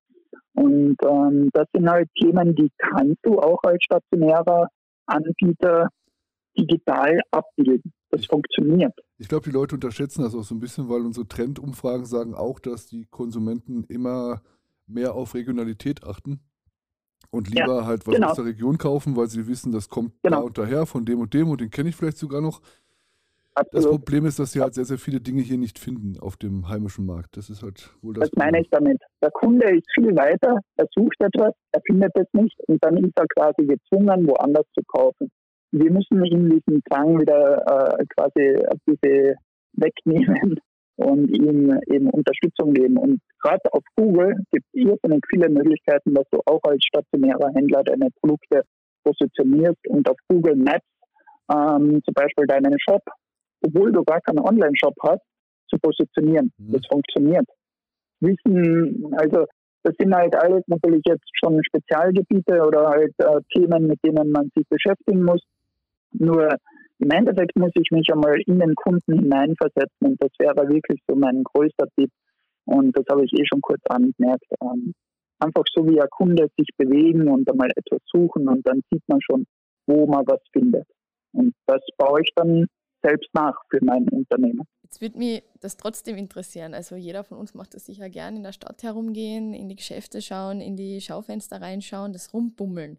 Und 0.54 0.96
ähm, 1.04 1.50
das 1.52 1.66
sind 1.74 1.88
halt 1.88 2.08
Themen, 2.20 2.54
die 2.54 2.70
kannst 2.78 3.18
du 3.22 3.38
auch 3.38 3.62
als 3.62 3.82
stationärer 3.85 4.68
Anbieter 5.06 5.88
digital 6.58 7.20
abbilden. 7.30 7.92
Das 8.11 8.26
funktioniert. 8.26 8.92
Ich 9.16 9.28
glaube, 9.28 9.44
die 9.44 9.54
Leute 9.54 9.74
unterschätzen 9.74 10.22
das 10.22 10.35
auch 10.35 10.42
so 10.42 10.54
ein 10.54 10.61
bisschen, 10.61 10.90
weil 10.90 11.00
unsere 11.00 11.26
Trendumfragen 11.26 12.04
sagen 12.04 12.35
auch, 12.35 12.58
dass 12.58 12.87
die 12.87 13.06
Konsumenten 13.06 13.85
immer 13.85 14.42
mehr 14.87 15.14
auf 15.14 15.35
Regionalität 15.35 16.04
achten 16.04 16.40
und 17.30 17.48
lieber 17.48 17.80
ja, 17.80 17.87
halt 17.87 18.06
was 18.06 18.14
genau. 18.14 18.28
aus 18.28 18.37
der 18.37 18.44
Region 18.44 18.76
kaufen, 18.76 19.16
weil 19.16 19.28
sie 19.28 19.46
wissen, 19.46 19.72
das 19.72 19.88
kommt 19.88 20.12
genau. 20.22 20.40
da 20.40 20.42
und 20.42 20.58
daher 20.58 20.87
von 20.87 21.06
dem 21.06 21.20
und 21.20 21.32
dem 21.32 21.48
und 21.48 21.61
den 21.61 21.70
kenne 21.70 21.88
ich 21.88 21.96
vielleicht 21.96 22.18
sogar 22.18 22.42
noch. 22.42 22.61
Absolut. 23.55 23.85
Das 23.85 23.93
Problem 23.97 24.27
ist, 24.27 24.38
dass 24.38 24.53
sie 24.53 24.61
halt 24.61 24.75
sehr, 24.75 24.85
sehr 24.85 24.99
viele 24.99 25.21
Dinge 25.21 25.43
hier 25.43 25.59
nicht 25.59 25.79
finden 25.79 26.19
auf 26.19 26.37
dem 26.37 26.69
heimischen 26.69 27.05
Markt. 27.05 27.37
Das 27.37 27.51
ist 27.51 27.62
halt 27.62 27.91
wohl 28.01 28.15
das. 28.15 28.31
Das 28.31 28.38
meine 28.38 28.61
ich 28.61 28.69
damit. 28.71 28.99
Der 29.23 29.31
Kunde 29.31 29.69
ist 29.77 29.87
viel 29.95 30.17
weiter, 30.17 30.59
er 30.77 30.87
sucht 30.97 31.17
etwas, 31.21 31.53
er 31.73 31.81
findet 31.87 32.12
es 32.15 32.27
nicht 32.33 32.59
und 32.67 32.83
dann 32.83 32.97
ist 32.97 33.12
er 33.15 33.27
quasi 33.27 33.67
gezwungen, 33.67 34.27
woanders 34.27 34.65
zu 34.75 34.83
kaufen. 34.88 35.31
Wir 35.71 35.91
müssen 35.91 36.25
ihm 36.25 36.49
diesen 36.49 36.83
Zwang 36.88 37.21
wieder 37.21 37.99
äh, 37.99 38.05
quasi 38.17 38.57
ein 38.57 38.81
bisschen 38.87 39.37
wegnehmen 39.75 40.59
und 40.97 41.29
ihm 41.29 41.79
eben 41.87 42.11
Unterstützung 42.11 42.73
geben. 42.73 42.97
Und 42.97 43.21
gerade 43.43 43.73
auf 43.73 43.83
Google 43.97 44.35
gibt 44.51 44.67
es 44.73 44.81
irrsinnig 44.81 45.25
viele 45.31 45.49
Möglichkeiten, 45.49 46.15
dass 46.15 46.25
du 46.31 46.41
auch 46.47 46.61
als 46.65 46.85
stationärer 46.85 47.51
Händler 47.55 47.83
deine 47.85 48.09
Produkte 48.21 48.62
positionierst 49.05 49.87
und 49.88 50.09
auf 50.09 50.17
Google 50.29 50.57
Maps 50.57 50.87
ähm, 51.53 52.01
zum 52.05 52.15
Beispiel 52.15 52.47
deinen 52.47 52.79
Shop, 52.79 53.03
obwohl 53.64 53.92
du 53.92 54.03
gar 54.05 54.20
keinen 54.20 54.40
Online-Shop 54.40 54.94
hast, 55.03 55.22
zu 55.68 55.79
positionieren. 55.79 56.53
Mhm. 56.59 56.72
Das 56.72 56.83
funktioniert. 56.90 57.46
Wissen, 58.20 59.12
also 59.16 59.46
das 59.83 59.94
sind 59.98 60.14
halt 60.14 60.35
alles 60.37 60.62
natürlich 60.68 61.03
jetzt 61.07 61.29
schon 61.33 61.61
Spezialgebiete 61.64 62.62
oder 62.64 62.88
halt 62.88 63.12
äh, 63.18 63.40
Themen, 63.53 63.88
mit 63.88 63.98
denen 64.05 64.31
man 64.31 64.51
sich 64.55 64.66
beschäftigen 64.68 65.25
muss. 65.25 65.42
Nur 66.12 66.48
im 66.98 67.11
Endeffekt 67.11 67.57
muss 67.57 67.72
ich 67.75 67.90
mich 67.90 68.07
einmal 68.12 68.40
in 68.46 68.61
den 68.61 68.75
Kunden 68.77 69.18
hineinversetzen 69.18 70.07
und 70.07 70.22
das 70.22 70.31
wäre 70.38 70.68
wirklich 70.68 71.01
so 71.09 71.16
mein 71.16 71.42
größter 71.42 71.88
Tipp. 71.96 72.11
Und 72.64 72.96
das 72.96 73.05
habe 73.11 73.25
ich 73.25 73.33
eh 73.33 73.44
schon 73.44 73.61
kurz 73.61 73.81
angemerkt. 73.88 74.44
Ähm, 74.62 74.94
einfach 75.40 75.64
so 75.75 75.85
wie 75.88 76.01
ein 76.01 76.09
Kunde 76.11 76.46
sich 76.57 76.68
bewegen 76.77 77.29
und 77.29 77.51
einmal 77.51 77.70
etwas 77.75 77.98
suchen 78.07 78.48
und 78.48 78.64
dann 78.66 78.83
sieht 78.90 79.03
man 79.09 79.20
schon, 79.20 79.46
wo 79.87 80.07
man 80.07 80.25
was 80.27 80.40
findet. 80.53 80.87
Und 81.33 81.55
das 81.66 81.81
baue 81.96 82.20
ich 82.22 82.31
dann 82.37 82.66
selbst 83.03 83.29
nach 83.35 83.57
für 83.71 83.79
mein 83.83 84.09
Unternehmen. 84.09 84.62
Jetzt 84.83 85.01
würde 85.01 85.19
mich 85.19 85.43
das 85.61 85.77
trotzdem 85.77 86.17
interessieren. 86.17 86.75
Also 86.75 86.97
jeder 86.97 87.25
von 87.25 87.38
uns 87.38 87.55
macht 87.55 87.75
das 87.75 87.87
sicher 87.87 88.11
gern, 88.11 88.37
in 88.37 88.43
der 88.43 88.53
Stadt 88.53 88.83
herumgehen, 88.83 89.55
in 89.55 89.69
die 89.69 89.77
Geschäfte 89.77 90.21
schauen, 90.21 90.61
in 90.61 90.77
die 90.77 91.01
Schaufenster 91.01 91.61
reinschauen, 91.61 92.12
das 92.12 92.33
Rumbummeln. 92.35 92.99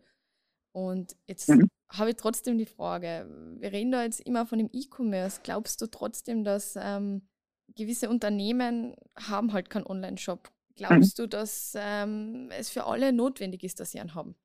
Und 0.71 1.15
jetzt 1.27 1.49
mhm. 1.49 1.69
habe 1.91 2.11
ich 2.11 2.15
trotzdem 2.15 2.57
die 2.57 2.65
Frage, 2.65 3.27
wir 3.59 3.71
reden 3.71 3.91
da 3.91 4.03
jetzt 4.03 4.21
immer 4.21 4.45
von 4.45 4.57
dem 4.57 4.69
E-Commerce. 4.73 5.41
Glaubst 5.43 5.81
du 5.81 5.87
trotzdem, 5.87 6.43
dass 6.43 6.77
ähm, 6.81 7.27
gewisse 7.75 8.09
Unternehmen 8.09 8.95
haben 9.15 9.53
halt 9.53 9.69
keinen 9.69 9.85
Online-Shop? 9.85 10.49
Glaubst 10.75 11.19
mhm. 11.19 11.23
du, 11.23 11.29
dass 11.29 11.77
ähm, 11.79 12.49
es 12.57 12.71
für 12.71 12.85
alle 12.85 13.13
notwendig 13.13 13.63
ist, 13.63 13.79
dass 13.79 13.91
sie 13.91 13.99
einen 13.99 14.15
haben? 14.15 14.35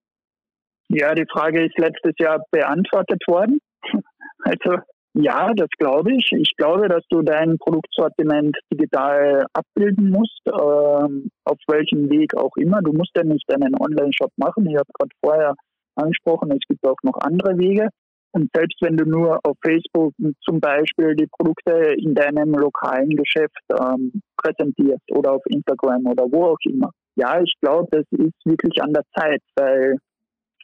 Ja, 0.89 1.15
die 1.15 1.27
Frage 1.31 1.65
ist 1.65 1.79
letztes 1.79 2.13
Jahr 2.19 2.45
beantwortet 2.51 3.23
worden. 3.27 3.59
Also 4.45 4.79
ja, 5.15 5.53
das 5.55 5.69
glaube 5.79 6.13
ich. 6.13 6.31
Ich 6.33 6.55
glaube, 6.57 6.89
dass 6.89 7.03
du 7.11 7.23
dein 7.23 7.59
Produktsortiment 7.59 8.57
digital 8.73 9.47
abbilden 9.53 10.11
musst, 10.11 10.41
ähm, 10.47 11.31
auf 11.45 11.59
welchem 11.67 12.11
Weg 12.11 12.37
auch 12.37 12.55
immer. 12.57 12.83
Du 12.83 12.93
musst 12.93 13.13
ja 13.17 13.25
nicht 13.25 13.51
einen 13.53 13.75
Online-Shop 13.75 14.31
machen. 14.37 14.67
Ich 14.67 14.77
habe 14.77 14.91
gerade 14.99 15.15
vorher 15.25 15.55
angesprochen. 15.97 16.53
Es 16.53 16.67
gibt 16.69 16.87
auch 16.87 16.99
noch 17.03 17.19
andere 17.21 17.59
Wege. 17.59 17.89
Und 18.33 18.51
selbst 18.55 18.77
wenn 18.83 18.97
du 18.97 19.07
nur 19.07 19.41
auf 19.43 19.57
Facebook 19.65 20.13
zum 20.45 20.61
Beispiel 20.61 21.17
die 21.17 21.27
Produkte 21.27 21.95
in 21.97 22.15
deinem 22.15 22.53
lokalen 22.53 23.11
Geschäft 23.11 23.59
ähm, 23.73 24.21
präsentierst 24.37 25.11
oder 25.11 25.33
auf 25.33 25.43
Instagram 25.47 26.07
oder 26.07 26.25
wo 26.31 26.45
auch 26.45 26.59
immer. 26.65 26.91
Ja, 27.17 27.41
ich 27.41 27.55
glaube, 27.61 27.89
das 27.91 28.05
ist 28.11 28.37
wirklich 28.45 28.81
an 28.83 28.93
der 28.93 29.05
Zeit, 29.17 29.41
weil 29.57 29.97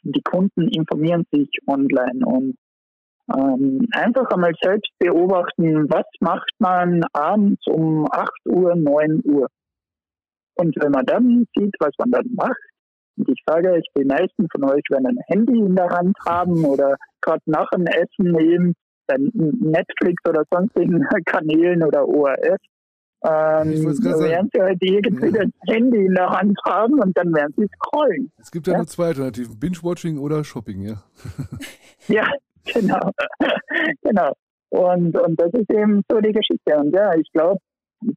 die 0.03 0.21
Kunden 0.21 0.69
informieren 0.69 1.25
sich 1.31 1.49
online 1.67 2.25
und 2.25 2.55
ähm, 3.33 3.87
einfach 3.91 4.29
einmal 4.31 4.53
selbst 4.61 4.91
beobachten, 4.99 5.89
was 5.89 6.05
macht 6.19 6.51
man 6.59 7.03
abends 7.13 7.65
um 7.67 8.07
8 8.11 8.29
Uhr, 8.45 8.75
9 8.75 9.21
Uhr. 9.23 9.47
Und 10.55 10.75
wenn 10.77 10.91
man 10.91 11.05
dann 11.05 11.45
sieht, 11.55 11.75
was 11.79 11.91
man 11.97 12.11
dann 12.11 12.29
macht, 12.35 12.61
und 13.17 13.29
ich 13.29 13.41
sage 13.45 13.71
euch, 13.71 13.85
die 13.97 14.03
meisten 14.03 14.47
von 14.51 14.65
euch 14.65 14.83
werden 14.89 15.07
ein 15.07 15.19
Handy 15.27 15.57
in 15.57 15.75
der 15.75 15.89
Hand 15.89 16.17
haben 16.25 16.65
oder 16.65 16.97
gerade 17.21 17.41
nach 17.45 17.69
dem 17.69 17.85
Essen 17.85 18.37
eben 18.39 18.73
Netflix 19.07 20.21
oder 20.27 20.43
sonstigen 20.51 21.05
Kanälen 21.25 21.83
oder 21.83 22.07
ORF. 22.07 22.59
Ähm, 23.23 23.71
werden 23.71 24.49
sie 24.53 24.61
halt 24.61 24.77
irgendwie 24.81 25.25
ja. 25.27 25.43
das 25.43 25.51
Handy 25.67 26.05
in 26.05 26.13
der 26.13 26.29
Hand 26.29 26.59
haben 26.65 26.99
und 26.99 27.17
dann 27.17 27.33
werden 27.33 27.53
sie 27.57 27.67
scrollen. 27.75 28.31
Es 28.37 28.51
gibt 28.51 28.67
ja, 28.67 28.73
ja? 28.73 28.79
nur 28.79 28.87
zwei 28.87 29.07
Alternativen, 29.07 29.57
Binge-Watching 29.57 30.19
oder 30.19 30.43
Shopping, 30.43 30.81
ja. 30.81 31.01
ja, 32.07 32.27
genau. 32.73 33.11
genau. 34.01 34.33
Und, 34.69 35.17
und 35.17 35.39
das 35.39 35.53
ist 35.53 35.71
eben 35.71 36.01
so 36.09 36.19
die 36.19 36.33
Geschichte. 36.33 36.77
Und 36.77 36.93
ja, 36.93 37.13
ich 37.15 37.31
glaube, 37.31 37.59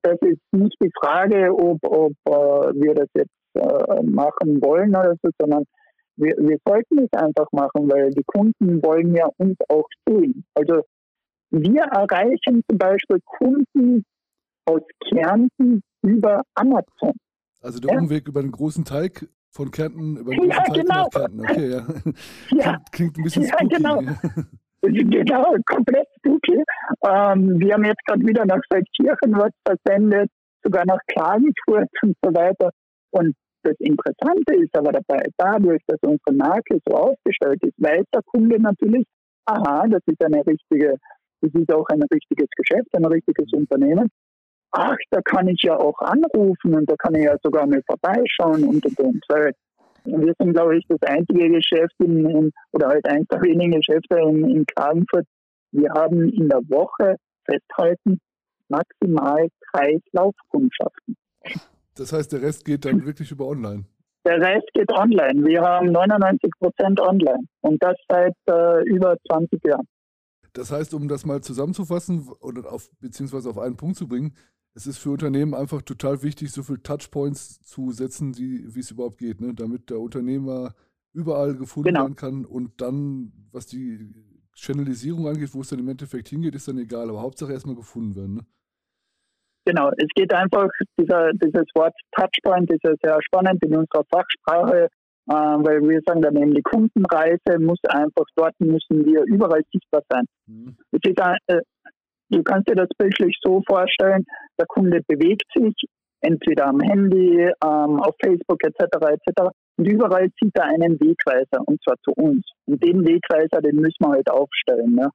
das 0.02 0.18
ist 0.22 0.40
nicht 0.52 0.76
die 0.82 0.90
Frage, 1.00 1.52
ob, 1.52 1.78
ob 1.84 2.12
uh, 2.28 2.72
wir 2.74 2.94
das 2.94 3.08
jetzt 3.14 3.30
uh, 3.56 4.02
machen 4.02 4.60
wollen 4.60 4.90
oder 4.90 5.14
so, 5.22 5.30
sondern 5.40 5.64
wir, 6.16 6.34
wir 6.38 6.58
sollten 6.66 6.98
es 6.98 7.12
einfach 7.12 7.46
machen, 7.52 7.88
weil 7.88 8.10
die 8.10 8.24
Kunden 8.24 8.82
wollen 8.82 9.14
ja 9.14 9.28
uns 9.36 9.56
auch 9.68 9.86
sehen. 10.06 10.44
Also 10.54 10.82
wir 11.50 11.82
erreichen 11.82 12.62
zum 12.68 12.78
Beispiel 12.78 13.20
Kunden 13.24 14.04
aus 14.66 14.82
Kärnten 15.08 15.82
über 16.02 16.42
Amazon. 16.54 17.14
Also 17.62 17.80
der 17.80 17.94
ja? 17.94 18.00
Umweg 18.00 18.28
über 18.28 18.42
den 18.42 18.52
großen 18.52 18.84
Teig 18.84 19.28
von 19.50 19.70
Kärnten 19.70 20.16
über 20.16 20.30
den 20.32 20.50
großen 20.50 20.74
ja, 20.74 20.82
genau. 20.82 21.08
Kärnten. 21.08 21.40
Okay, 21.40 21.70
ja. 21.70 21.78
ja. 22.50 22.78
Klingt, 22.92 23.14
klingt, 23.14 23.18
ein 23.18 23.24
bisschen 23.24 23.42
ja, 23.44 23.48
spooky. 23.48 23.74
Genau. 23.76 24.00
genau, 24.82 25.56
komplett 25.66 26.06
spooky. 26.18 26.62
Ähm, 27.06 27.58
wir 27.58 27.74
haben 27.74 27.84
jetzt 27.84 28.04
gerade 28.06 28.26
wieder 28.26 28.44
nach 28.46 28.60
Feldkirchen 28.72 29.32
was 29.32 29.52
versendet, 29.66 30.30
sogar 30.62 30.84
nach 30.86 31.00
Klagenfurt 31.08 31.88
und 32.02 32.16
so 32.22 32.34
weiter. 32.34 32.70
Und 33.10 33.34
das 33.62 33.74
Interessante 33.80 34.54
ist 34.54 34.76
aber 34.76 34.92
dabei, 34.92 35.22
dadurch, 35.36 35.82
dass 35.86 35.98
unsere 36.02 36.32
Marke 36.32 36.78
so 36.86 36.94
aufgestellt 36.94 37.62
ist, 37.62 37.74
weiß 37.78 38.04
der 38.14 38.22
Kunde 38.22 38.60
natürlich, 38.60 39.04
aha, 39.46 39.86
das 39.88 40.02
ist 40.06 40.24
eine 40.24 40.46
richtige, 40.46 40.94
das 41.40 41.50
ist 41.54 41.72
auch 41.72 41.86
ein 41.88 42.02
richtiges 42.12 42.48
Geschäft, 42.56 42.88
ein 42.92 43.04
richtiges 43.04 43.52
Unternehmen. 43.52 44.08
Ach, 44.72 44.96
da 45.10 45.20
kann 45.22 45.48
ich 45.48 45.62
ja 45.62 45.76
auch 45.76 45.98
anrufen 46.00 46.74
und 46.74 46.90
da 46.90 46.94
kann 46.96 47.14
ich 47.14 47.24
ja 47.24 47.36
sogar 47.42 47.66
mal 47.66 47.82
vorbeischauen 47.86 48.64
und 48.64 48.84
und 48.84 49.00
und. 49.00 49.24
Weil 49.28 49.52
wir 50.04 50.34
sind, 50.38 50.52
glaube 50.52 50.78
ich, 50.78 50.86
das 50.88 51.02
einzige 51.02 51.50
Geschäft 51.50 51.94
in, 51.98 52.28
in, 52.28 52.52
oder 52.72 52.88
halt 52.88 53.06
eins 53.06 53.26
der 53.28 53.40
wenigen 53.42 53.72
Geschäfte 53.72 54.18
in, 54.18 54.48
in 54.48 54.66
Klagenfurt. 54.66 55.26
Wir 55.72 55.90
haben 55.90 56.28
in 56.30 56.48
der 56.48 56.60
Woche 56.68 57.16
festhalten 57.44 58.20
maximal 58.68 59.48
drei 59.72 59.98
Laufkundschaften. 60.12 61.16
Das 61.96 62.12
heißt, 62.12 62.32
der 62.32 62.42
Rest 62.42 62.64
geht 62.64 62.84
dann 62.84 63.04
wirklich 63.04 63.30
über 63.30 63.46
online? 63.46 63.84
Der 64.24 64.40
Rest 64.40 64.68
geht 64.74 64.90
online. 64.92 65.44
Wir 65.44 65.62
haben 65.62 65.90
99 65.90 66.50
Prozent 66.60 67.00
online 67.00 67.44
und 67.62 67.82
das 67.82 67.96
seit 68.08 68.34
äh, 68.48 68.84
über 68.84 69.16
20 69.28 69.64
Jahren. 69.64 69.86
Das 70.52 70.70
heißt, 70.70 70.94
um 70.94 71.08
das 71.08 71.24
mal 71.24 71.40
zusammenzufassen 71.40 72.28
oder 72.40 72.72
auf, 72.72 72.90
beziehungsweise 73.00 73.50
auf 73.50 73.58
einen 73.58 73.76
Punkt 73.76 73.96
zu 73.96 74.08
bringen, 74.08 74.34
es 74.74 74.86
ist 74.86 74.98
für 74.98 75.10
Unternehmen 75.10 75.54
einfach 75.54 75.82
total 75.82 76.22
wichtig, 76.22 76.52
so 76.52 76.62
viele 76.62 76.82
Touchpoints 76.82 77.62
zu 77.64 77.90
setzen, 77.90 78.36
wie 78.38 78.78
es 78.78 78.90
überhaupt 78.90 79.18
geht, 79.18 79.40
ne? 79.40 79.54
damit 79.54 79.90
der 79.90 80.00
Unternehmer 80.00 80.74
überall 81.12 81.54
gefunden 81.56 81.88
genau. 81.88 82.02
werden 82.02 82.16
kann 82.16 82.44
und 82.44 82.80
dann, 82.80 83.32
was 83.50 83.66
die 83.66 84.14
Channelisierung 84.54 85.26
angeht, 85.26 85.54
wo 85.54 85.60
es 85.60 85.68
dann 85.68 85.78
im 85.78 85.88
Endeffekt 85.88 86.28
hingeht, 86.28 86.54
ist 86.54 86.68
dann 86.68 86.78
egal, 86.78 87.08
aber 87.08 87.22
Hauptsache 87.22 87.52
erstmal 87.52 87.76
gefunden 87.76 88.16
werden. 88.16 88.34
Ne? 88.36 88.46
Genau, 89.64 89.90
es 89.96 90.08
geht 90.14 90.32
einfach, 90.32 90.68
dieser, 90.98 91.32
dieses 91.32 91.66
Wort 91.74 91.94
Touchpoint 92.12 92.70
ist 92.70 92.82
ja 92.84 92.94
sehr 93.02 93.18
spannend 93.22 93.62
in 93.62 93.76
unserer 93.76 94.04
Fachsprache, 94.10 94.88
äh, 95.28 95.32
weil 95.32 95.82
wir 95.82 96.00
sagen 96.06 96.22
dann 96.22 96.36
eben, 96.36 96.54
die 96.54 96.62
Kundenreise 96.62 97.58
muss 97.58 97.78
einfach, 97.88 98.24
dort 98.34 98.58
müssen 98.60 99.04
wir 99.04 99.24
überall 99.24 99.62
sichtbar 99.72 100.02
sein. 100.08 100.24
Mhm. 100.46 100.76
Es 100.92 101.00
ist 101.04 101.20
äh, 101.48 101.60
du 102.30 102.42
kannst 102.42 102.68
dir 102.68 102.74
das 102.74 102.88
bildlich 102.96 103.36
so 103.42 103.62
vorstellen, 103.66 104.24
der 104.58 104.66
Kunde 104.66 105.00
bewegt 105.06 105.44
sich 105.54 105.74
entweder 106.20 106.66
am 106.66 106.80
Handy, 106.80 107.38
ähm, 107.40 108.00
auf 108.00 108.14
Facebook 108.22 108.62
etc. 108.64 108.80
etc. 108.82 109.50
Und 109.76 109.86
überall 109.86 110.28
zieht 110.38 110.56
er 110.56 110.64
einen 110.64 110.98
Wegweiser, 111.00 111.62
und 111.66 111.80
zwar 111.82 111.96
zu 112.02 112.12
uns. 112.12 112.44
Und 112.66 112.82
den 112.82 113.06
Wegweiser, 113.06 113.60
den 113.62 113.76
müssen 113.76 114.00
wir 114.00 114.10
halt 114.10 114.30
aufstellen. 114.30 114.94
Ne? 114.94 115.08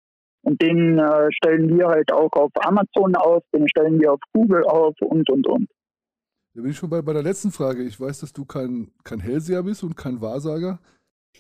Und 0.44 0.62
den 0.62 1.00
äh, 1.00 1.30
stellen 1.32 1.78
wir 1.78 1.88
halt 1.88 2.12
auch 2.12 2.32
auf 2.34 2.52
Amazon 2.62 3.16
auf, 3.16 3.44
den 3.54 3.68
stellen 3.68 4.00
wir 4.00 4.14
auf 4.14 4.20
Google 4.34 4.64
auf 4.66 4.96
und, 5.02 5.30
und, 5.30 5.48
und. 5.48 5.70
Da 6.54 6.62
bin 6.62 6.72
ich 6.72 6.78
schon 6.78 6.90
bei, 6.90 7.02
bei 7.02 7.14
der 7.14 7.24
letzten 7.24 7.52
Frage. 7.52 7.84
Ich 7.84 8.00
weiß, 8.00 8.20
dass 8.20 8.32
du 8.32 8.46
kein, 8.46 8.92
kein 9.04 9.20
Hellseher 9.20 9.64
bist 9.64 9.84
und 9.84 9.98
kein 9.98 10.22
Wahrsager. 10.22 10.80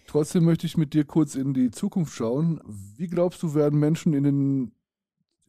Trotzdem 0.07 0.43
möchte 0.43 0.65
ich 0.65 0.75
mit 0.75 0.93
dir 0.93 1.05
kurz 1.05 1.35
in 1.35 1.53
die 1.53 1.69
Zukunft 1.69 2.13
schauen. 2.13 2.61
Wie 2.97 3.07
glaubst 3.07 3.43
du, 3.43 3.53
werden 3.53 3.79
Menschen 3.79 4.13
in 4.13 4.23
den 4.23 4.71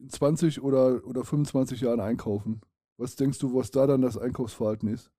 20 0.07 0.61
oder, 0.61 1.01
oder 1.05 1.23
25 1.23 1.81
Jahren 1.81 1.99
einkaufen? 1.99 2.61
Was 2.97 3.15
denkst 3.15 3.39
du, 3.39 3.53
was 3.55 3.71
da 3.71 3.87
dann 3.87 4.01
das 4.01 4.17
Einkaufsverhalten 4.17 4.89
ist? 4.89 5.11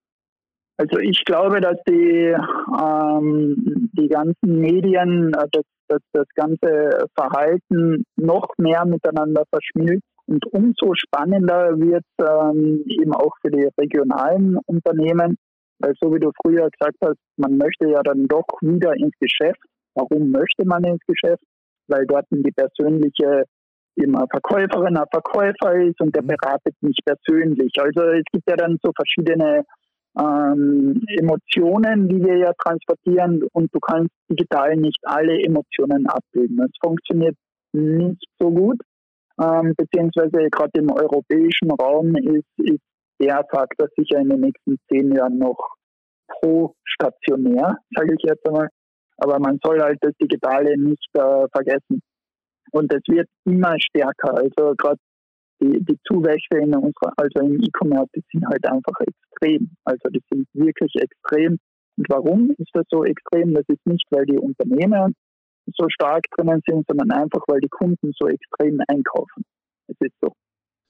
Also 0.79 0.99
ich 0.99 1.25
glaube, 1.25 1.61
dass 1.61 1.79
die, 1.89 2.35
ähm, 2.81 3.91
die 3.93 4.09
ganzen 4.09 4.61
Medien, 4.61 5.33
äh, 5.35 5.47
das, 5.51 5.65
das, 5.89 6.01
das 6.13 6.27
ganze 6.35 7.07
Verhalten 7.19 8.05
noch 8.17 8.49
mehr 8.59 8.85
miteinander 8.85 9.45
verschmilzt. 9.51 10.05
Und 10.27 10.45
umso 10.53 10.93
spannender 10.95 11.79
wird 11.79 12.05
ähm, 12.21 12.83
eben 12.87 13.15
auch 13.15 13.33
für 13.41 13.51
die 13.51 13.69
regionalen 13.79 14.59
Unternehmen, 14.67 15.37
weil 15.79 15.95
so 16.01 16.13
wie 16.13 16.19
du 16.19 16.31
früher 16.43 16.69
gesagt 16.69 16.97
hast, 17.03 17.19
man 17.37 17.57
möchte 17.57 17.89
ja 17.89 18.03
dann 18.03 18.27
doch 18.27 18.47
wieder 18.61 18.95
ins 18.95 19.15
Geschäft. 19.21 19.61
Warum 19.95 20.31
möchte 20.31 20.67
man 20.67 20.85
ins 20.85 21.01
Geschäft? 21.07 21.43
Weil 21.89 22.07
dort 22.07 22.27
die 22.31 22.53
persönliche 22.53 23.45
immer 23.97 24.27
Verkäuferin, 24.31 24.97
ein 24.97 25.05
Verkäufer 25.11 25.75
ist 25.75 26.01
und 26.01 26.15
der 26.15 26.23
mhm. 26.23 26.29
beratet 26.29 26.75
mich 26.81 26.97
persönlich. 27.05 27.73
Also 27.79 28.03
es 28.11 28.25
gibt 28.33 28.49
ja 28.49 28.57
dann 28.57 28.79
so 28.83 28.93
verschiedene 28.95 29.65
ähm, 30.19 31.03
Emotionen, 31.19 32.09
die 32.09 32.23
wir 32.25 32.37
ja 32.39 32.53
transportieren 32.59 33.43
und 33.53 33.75
du 33.75 33.81
kannst 33.81 34.11
digital 34.31 34.77
nicht 34.77 34.99
alle 35.05 35.39
Emotionen 35.43 36.07
abbilden. 36.07 36.57
Das 36.57 36.71
funktioniert 36.83 37.37
nicht 37.73 38.25
so 38.39 38.51
gut, 38.51 38.81
ähm, 39.43 39.75
beziehungsweise 39.77 40.49
gerade 40.51 40.81
im 40.81 40.91
europäischen 40.91 41.71
Raum 41.71 42.17
ist, 42.17 42.49
ist 42.59 42.81
der 43.21 43.45
Faktor 43.51 43.89
sicher 43.97 44.21
in 44.21 44.31
den 44.31 44.41
nächsten 44.41 44.77
zehn 44.89 45.13
Jahren 45.13 45.39
noch 45.39 45.59
pro 46.29 46.75
stationär, 46.85 47.77
sage 47.95 48.15
ich 48.19 48.25
jetzt 48.29 48.47
einmal. 48.47 48.69
Aber 49.19 49.39
man 49.39 49.59
soll 49.63 49.81
halt 49.81 49.99
das 50.01 50.13
Digitale 50.21 50.77
nicht 50.79 51.09
äh, 51.15 51.47
vergessen. 51.53 52.01
Und 52.73 52.93
es 52.93 53.03
wird 53.09 53.29
immer 53.45 53.75
stärker. 53.79 54.37
Also 54.37 54.75
gerade 54.77 54.99
die, 55.61 55.85
die 55.85 55.99
Zuwächse 56.07 56.59
in 56.59 56.75
unserer, 56.75 57.13
also 57.17 57.41
im 57.41 57.61
E-Commerce, 57.63 58.11
die 58.15 58.25
sind 58.33 58.47
halt 58.47 58.67
einfach 58.69 59.01
extrem. 59.01 59.71
Also 59.85 60.09
die 60.11 60.23
sind 60.31 60.47
wirklich 60.53 60.93
extrem. 60.97 61.59
Und 61.97 62.07
warum 62.09 62.51
ist 62.59 62.71
das 62.75 62.85
so 62.91 63.05
extrem? 63.05 63.55
Das 63.55 63.65
ist 63.69 63.85
nicht, 63.87 64.05
weil 64.11 64.27
die 64.27 64.39
Unternehmen 64.39 65.15
so 65.75 65.89
stark 65.89 66.25
drinnen 66.37 66.61
sind, 66.67 66.85
sondern 66.89 67.11
einfach, 67.11 67.43
weil 67.49 67.61
die 67.61 67.69
Kunden 67.69 68.13
so 68.19 68.29
extrem 68.29 68.81
einkaufen. 68.89 69.45
Es 69.89 69.97
ist 70.01 70.15
so. 70.21 70.33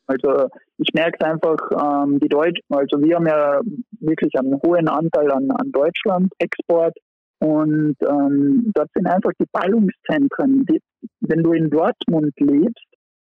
Also 0.08 0.48
ich 0.78 0.88
merke 0.94 1.16
es 1.18 1.26
einfach, 1.26 1.56
ähm, 1.72 2.20
die 2.20 2.28
Deutschen, 2.28 2.62
also 2.70 3.00
wir 3.02 3.16
haben 3.16 3.26
ja 3.26 3.60
wirklich 4.00 4.32
einen 4.38 4.60
hohen 4.64 4.88
Anteil 4.88 5.30
an, 5.32 5.50
an 5.50 5.72
Deutschland-Export 5.72 6.96
und 7.38 7.96
ähm, 8.08 8.72
dort 8.74 8.88
sind 8.94 9.06
einfach 9.06 9.32
die 9.38 9.46
Ballungszentren. 9.52 10.64
Die, 10.66 10.80
wenn 11.20 11.42
du 11.42 11.52
in 11.52 11.70
Dortmund 11.70 12.32
lebst, 12.38 12.84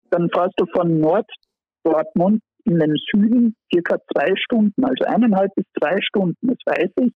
dann 0.09 0.29
fährst 0.33 0.53
du 0.57 0.65
von 0.73 0.99
Nord-Dortmund 0.99 2.41
in 2.65 2.79
den 2.79 2.95
Süden 3.11 3.55
circa 3.73 3.97
zwei 4.13 4.33
Stunden, 4.35 4.83
also 4.83 5.03
eineinhalb 5.05 5.53
bis 5.55 5.65
zwei 5.79 5.97
Stunden, 6.01 6.47
das 6.47 6.57
weiß 6.65 6.91
ich, 6.99 7.11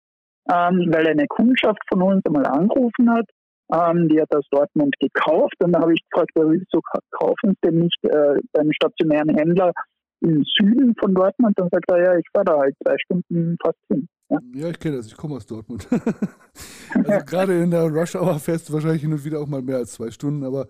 ähm, 0.53 0.93
weil 0.93 1.07
eine 1.07 1.27
Kundschaft 1.27 1.83
von 1.89 2.03
uns 2.03 2.25
einmal 2.27 2.47
angerufen 2.47 3.11
hat 3.11 3.27
ähm, 3.73 4.09
die 4.09 4.21
hat 4.21 4.35
aus 4.35 4.47
Dortmund 4.51 4.95
gekauft 4.99 5.55
und 5.63 5.73
da 5.73 5.81
habe 5.81 5.95
ich 5.95 6.03
gefragt, 6.11 6.33
wieso 6.35 6.81
kaufen 7.11 7.55
sie 7.55 7.69
denn 7.69 7.81
nicht 7.81 7.99
äh, 8.05 8.41
beim 8.53 8.73
stationären 8.73 9.37
Händler 9.37 9.73
im 10.21 10.45
Süden 10.45 10.95
von 10.99 11.15
Dortmund? 11.15 11.55
Dann 11.57 11.69
sagt 11.71 11.91
er, 11.91 12.03
ja, 12.03 12.17
ich 12.17 12.27
fahre 12.33 12.47
da 12.47 12.59
halt 12.59 12.75
zwei 12.85 12.97
Stunden 12.99 13.57
fast 13.63 13.79
hin. 13.89 14.09
Ja, 14.31 14.39
ja 14.55 14.69
ich 14.69 14.79
kenne 14.79 14.97
das, 14.97 15.07
ich 15.07 15.17
komme 15.17 15.37
aus 15.37 15.47
Dortmund. 15.47 15.87
also 16.95 17.25
gerade 17.27 17.63
in 17.63 17.71
der 17.71 17.91
Rush 17.91 18.15
Hour 18.15 18.39
fährst 18.39 18.69
du 18.69 18.73
wahrscheinlich 18.73 19.03
hin 19.03 19.13
und 19.13 19.25
wieder 19.25 19.41
auch 19.41 19.47
mal 19.47 19.63
mehr 19.63 19.77
als 19.77 19.93
zwei 19.93 20.11
Stunden, 20.11 20.45
aber 20.45 20.67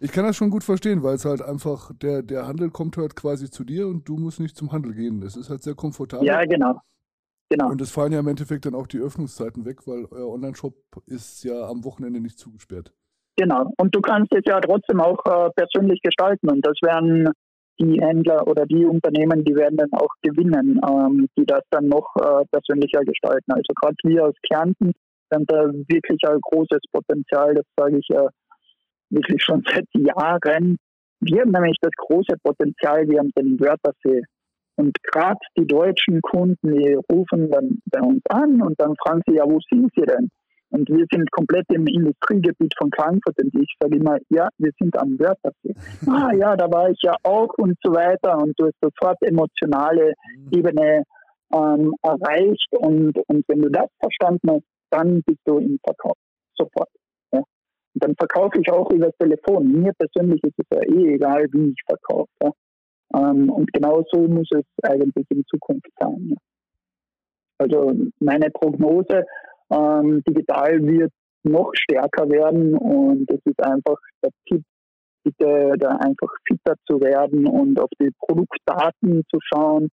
ich 0.00 0.10
kann 0.10 0.24
das 0.24 0.34
schon 0.34 0.50
gut 0.50 0.64
verstehen, 0.64 1.04
weil 1.04 1.14
es 1.14 1.24
halt 1.24 1.42
einfach, 1.42 1.92
der, 1.94 2.22
der 2.22 2.48
Handel 2.48 2.70
kommt 2.70 2.96
halt 2.96 3.14
quasi 3.14 3.48
zu 3.50 3.62
dir 3.62 3.86
und 3.86 4.08
du 4.08 4.16
musst 4.16 4.40
nicht 4.40 4.56
zum 4.56 4.72
Handel 4.72 4.94
gehen. 4.94 5.20
Das 5.20 5.36
ist 5.36 5.48
halt 5.48 5.62
sehr 5.62 5.76
komfortabel. 5.76 6.26
Ja, 6.26 6.44
genau. 6.44 6.80
Genau. 7.48 7.68
Und 7.68 7.80
es 7.80 7.92
fallen 7.92 8.12
ja 8.12 8.18
im 8.20 8.26
Endeffekt 8.26 8.66
dann 8.66 8.74
auch 8.74 8.86
die 8.86 8.98
Öffnungszeiten 8.98 9.64
weg, 9.64 9.86
weil 9.86 10.06
euer 10.10 10.28
Online-Shop 10.28 10.74
ist 11.06 11.44
ja 11.44 11.68
am 11.68 11.84
Wochenende 11.84 12.18
nicht 12.18 12.38
zugesperrt. 12.38 12.92
Genau. 13.36 13.70
Und 13.76 13.94
du 13.94 14.00
kannst 14.00 14.32
es 14.34 14.42
ja 14.46 14.60
trotzdem 14.60 15.00
auch 15.00 15.24
äh, 15.26 15.50
persönlich 15.54 16.00
gestalten. 16.02 16.50
Und 16.50 16.66
das 16.66 16.74
werden 16.82 17.28
die 17.80 18.00
Händler 18.00 18.46
oder 18.46 18.66
die 18.66 18.84
Unternehmen, 18.84 19.44
die 19.44 19.54
werden 19.54 19.76
dann 19.76 19.92
auch 19.92 20.12
gewinnen, 20.22 20.80
ähm, 20.86 21.28
die 21.36 21.46
das 21.46 21.62
dann 21.70 21.88
noch 21.88 22.14
äh, 22.16 22.44
persönlicher 22.50 23.00
gestalten. 23.04 23.52
Also 23.52 23.72
gerade 23.80 23.96
wir 24.04 24.26
aus 24.26 24.34
Kärnten 24.48 24.92
haben 25.32 25.46
da 25.46 25.64
wirklich 25.88 26.20
ein 26.26 26.38
großes 26.40 26.80
Potenzial, 26.92 27.54
das 27.54 27.64
sage 27.76 27.98
ich 27.98 28.10
äh, 28.10 28.28
wirklich 29.10 29.42
schon 29.42 29.62
seit 29.66 29.86
Jahren. 29.94 30.76
Wir 31.20 31.42
haben 31.42 31.52
nämlich 31.52 31.78
das 31.80 31.92
große 31.96 32.36
Potenzial, 32.42 33.08
wir 33.08 33.20
haben 33.20 33.30
den 33.36 33.58
Wörthersee 33.58 34.22
und 34.76 34.96
gerade 35.02 35.38
die 35.56 35.66
deutschen 35.66 36.20
Kunden, 36.22 36.74
die 36.74 36.94
rufen 37.10 37.50
dann 37.50 37.78
bei 37.86 38.00
uns 38.00 38.22
an 38.28 38.62
und 38.62 38.80
dann 38.80 38.94
fragen 38.96 39.22
sie, 39.26 39.36
ja, 39.36 39.44
wo 39.44 39.58
sind 39.70 39.90
sie 39.94 40.02
denn? 40.02 40.28
Und 40.72 40.88
wir 40.88 41.04
sind 41.12 41.30
komplett 41.32 41.66
im 41.68 41.86
Industriegebiet 41.86 42.72
von 42.78 42.90
Frankfurt 42.96 43.38
und 43.42 43.54
ich 43.60 43.76
sage 43.78 43.96
immer, 43.96 44.16
ja, 44.30 44.48
wir 44.56 44.70
sind 44.80 44.98
am 44.98 45.18
Wörthersee. 45.18 45.74
ah 46.08 46.32
ja, 46.34 46.56
da 46.56 46.70
war 46.70 46.88
ich 46.88 46.98
ja 47.02 47.14
auch 47.22 47.52
und 47.58 47.76
so 47.82 47.92
weiter 47.92 48.38
und 48.38 48.58
du 48.58 48.66
hast 48.66 48.76
sofort 48.80 49.18
emotionale 49.20 50.14
Ebene 50.50 51.04
ähm, 51.52 51.94
erreicht 52.02 52.68
und, 52.72 53.18
und 53.28 53.44
wenn 53.48 53.60
du 53.60 53.68
das 53.68 53.88
verstanden 54.00 54.50
hast, 54.50 54.64
dann 54.88 55.22
bist 55.26 55.40
du 55.44 55.58
im 55.58 55.78
Verkauf. 55.84 56.16
Sofort. 56.56 56.88
Ja. 57.32 57.40
Und 57.40 58.04
dann 58.04 58.14
verkaufe 58.16 58.58
ich 58.58 58.70
auch 58.72 58.90
über 58.90 59.06
das 59.06 59.16
Telefon. 59.18 59.70
Mir 59.72 59.92
persönlich 59.92 60.42
ist 60.42 60.58
es 60.58 60.66
ja 60.70 60.82
eh 60.82 61.14
egal, 61.16 61.46
wie 61.52 61.70
ich 61.70 61.82
verkaufe. 61.86 62.30
Ja. 62.42 62.50
Ähm, 63.14 63.50
und 63.50 63.70
genau 63.74 64.02
so 64.10 64.20
muss 64.26 64.48
es 64.52 64.64
eigentlich 64.84 65.26
in 65.28 65.44
Zukunft 65.50 65.90
sein. 66.00 66.34
Also 67.58 67.92
meine 68.20 68.50
Prognose, 68.50 69.24
ähm, 69.70 70.22
digital 70.28 70.82
wird 70.86 71.12
noch 71.44 71.70
stärker 71.74 72.28
werden 72.28 72.74
und 72.74 73.30
es 73.30 73.40
ist 73.44 73.62
einfach 73.62 73.98
der 74.22 74.30
Tipp, 74.46 74.62
bitte 75.24 75.74
da 75.78 75.96
einfach 75.96 76.28
fitter 76.46 76.74
zu 76.86 77.00
werden 77.00 77.46
und 77.46 77.78
auf 77.80 77.90
die 78.00 78.10
Produktdaten 78.18 79.22
zu 79.28 79.38
schauen, 79.40 79.88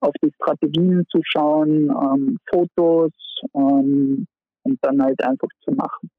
auf 0.00 0.12
die 0.22 0.32
Strategien 0.34 1.04
zu 1.10 1.20
schauen, 1.24 1.90
ähm, 1.90 2.38
Fotos 2.50 3.12
ähm, 3.54 4.26
und 4.62 4.78
dann 4.82 5.02
halt 5.02 5.22
einfach 5.24 5.48
zu 5.64 5.72
machen. 5.72 6.10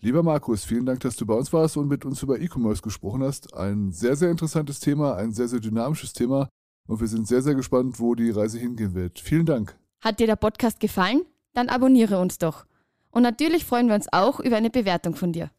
Lieber 0.00 0.24
Markus, 0.24 0.64
vielen 0.64 0.84
Dank, 0.84 0.98
dass 1.00 1.14
du 1.14 1.24
bei 1.24 1.34
uns 1.34 1.52
warst 1.52 1.76
und 1.76 1.86
mit 1.86 2.04
uns 2.04 2.20
über 2.22 2.40
E-Commerce 2.40 2.82
gesprochen 2.82 3.22
hast. 3.22 3.54
Ein 3.54 3.92
sehr, 3.92 4.16
sehr 4.16 4.32
interessantes 4.32 4.80
Thema, 4.80 5.14
ein 5.14 5.30
sehr, 5.30 5.46
sehr 5.46 5.60
dynamisches 5.60 6.12
Thema. 6.12 6.48
Und 6.88 7.00
wir 7.00 7.06
sind 7.06 7.28
sehr, 7.28 7.42
sehr 7.42 7.54
gespannt, 7.54 8.00
wo 8.00 8.16
die 8.16 8.30
Reise 8.30 8.58
hingehen 8.58 8.94
wird. 8.94 9.20
Vielen 9.20 9.46
Dank. 9.46 9.78
Hat 10.02 10.18
dir 10.18 10.26
der 10.26 10.34
Podcast 10.34 10.80
gefallen? 10.80 11.22
Dann 11.54 11.68
abonniere 11.68 12.18
uns 12.18 12.38
doch. 12.38 12.64
Und 13.10 13.22
natürlich 13.22 13.64
freuen 13.64 13.88
wir 13.88 13.94
uns 13.94 14.12
auch 14.12 14.40
über 14.40 14.56
eine 14.56 14.70
Bewertung 14.70 15.14
von 15.14 15.32
dir. 15.32 15.50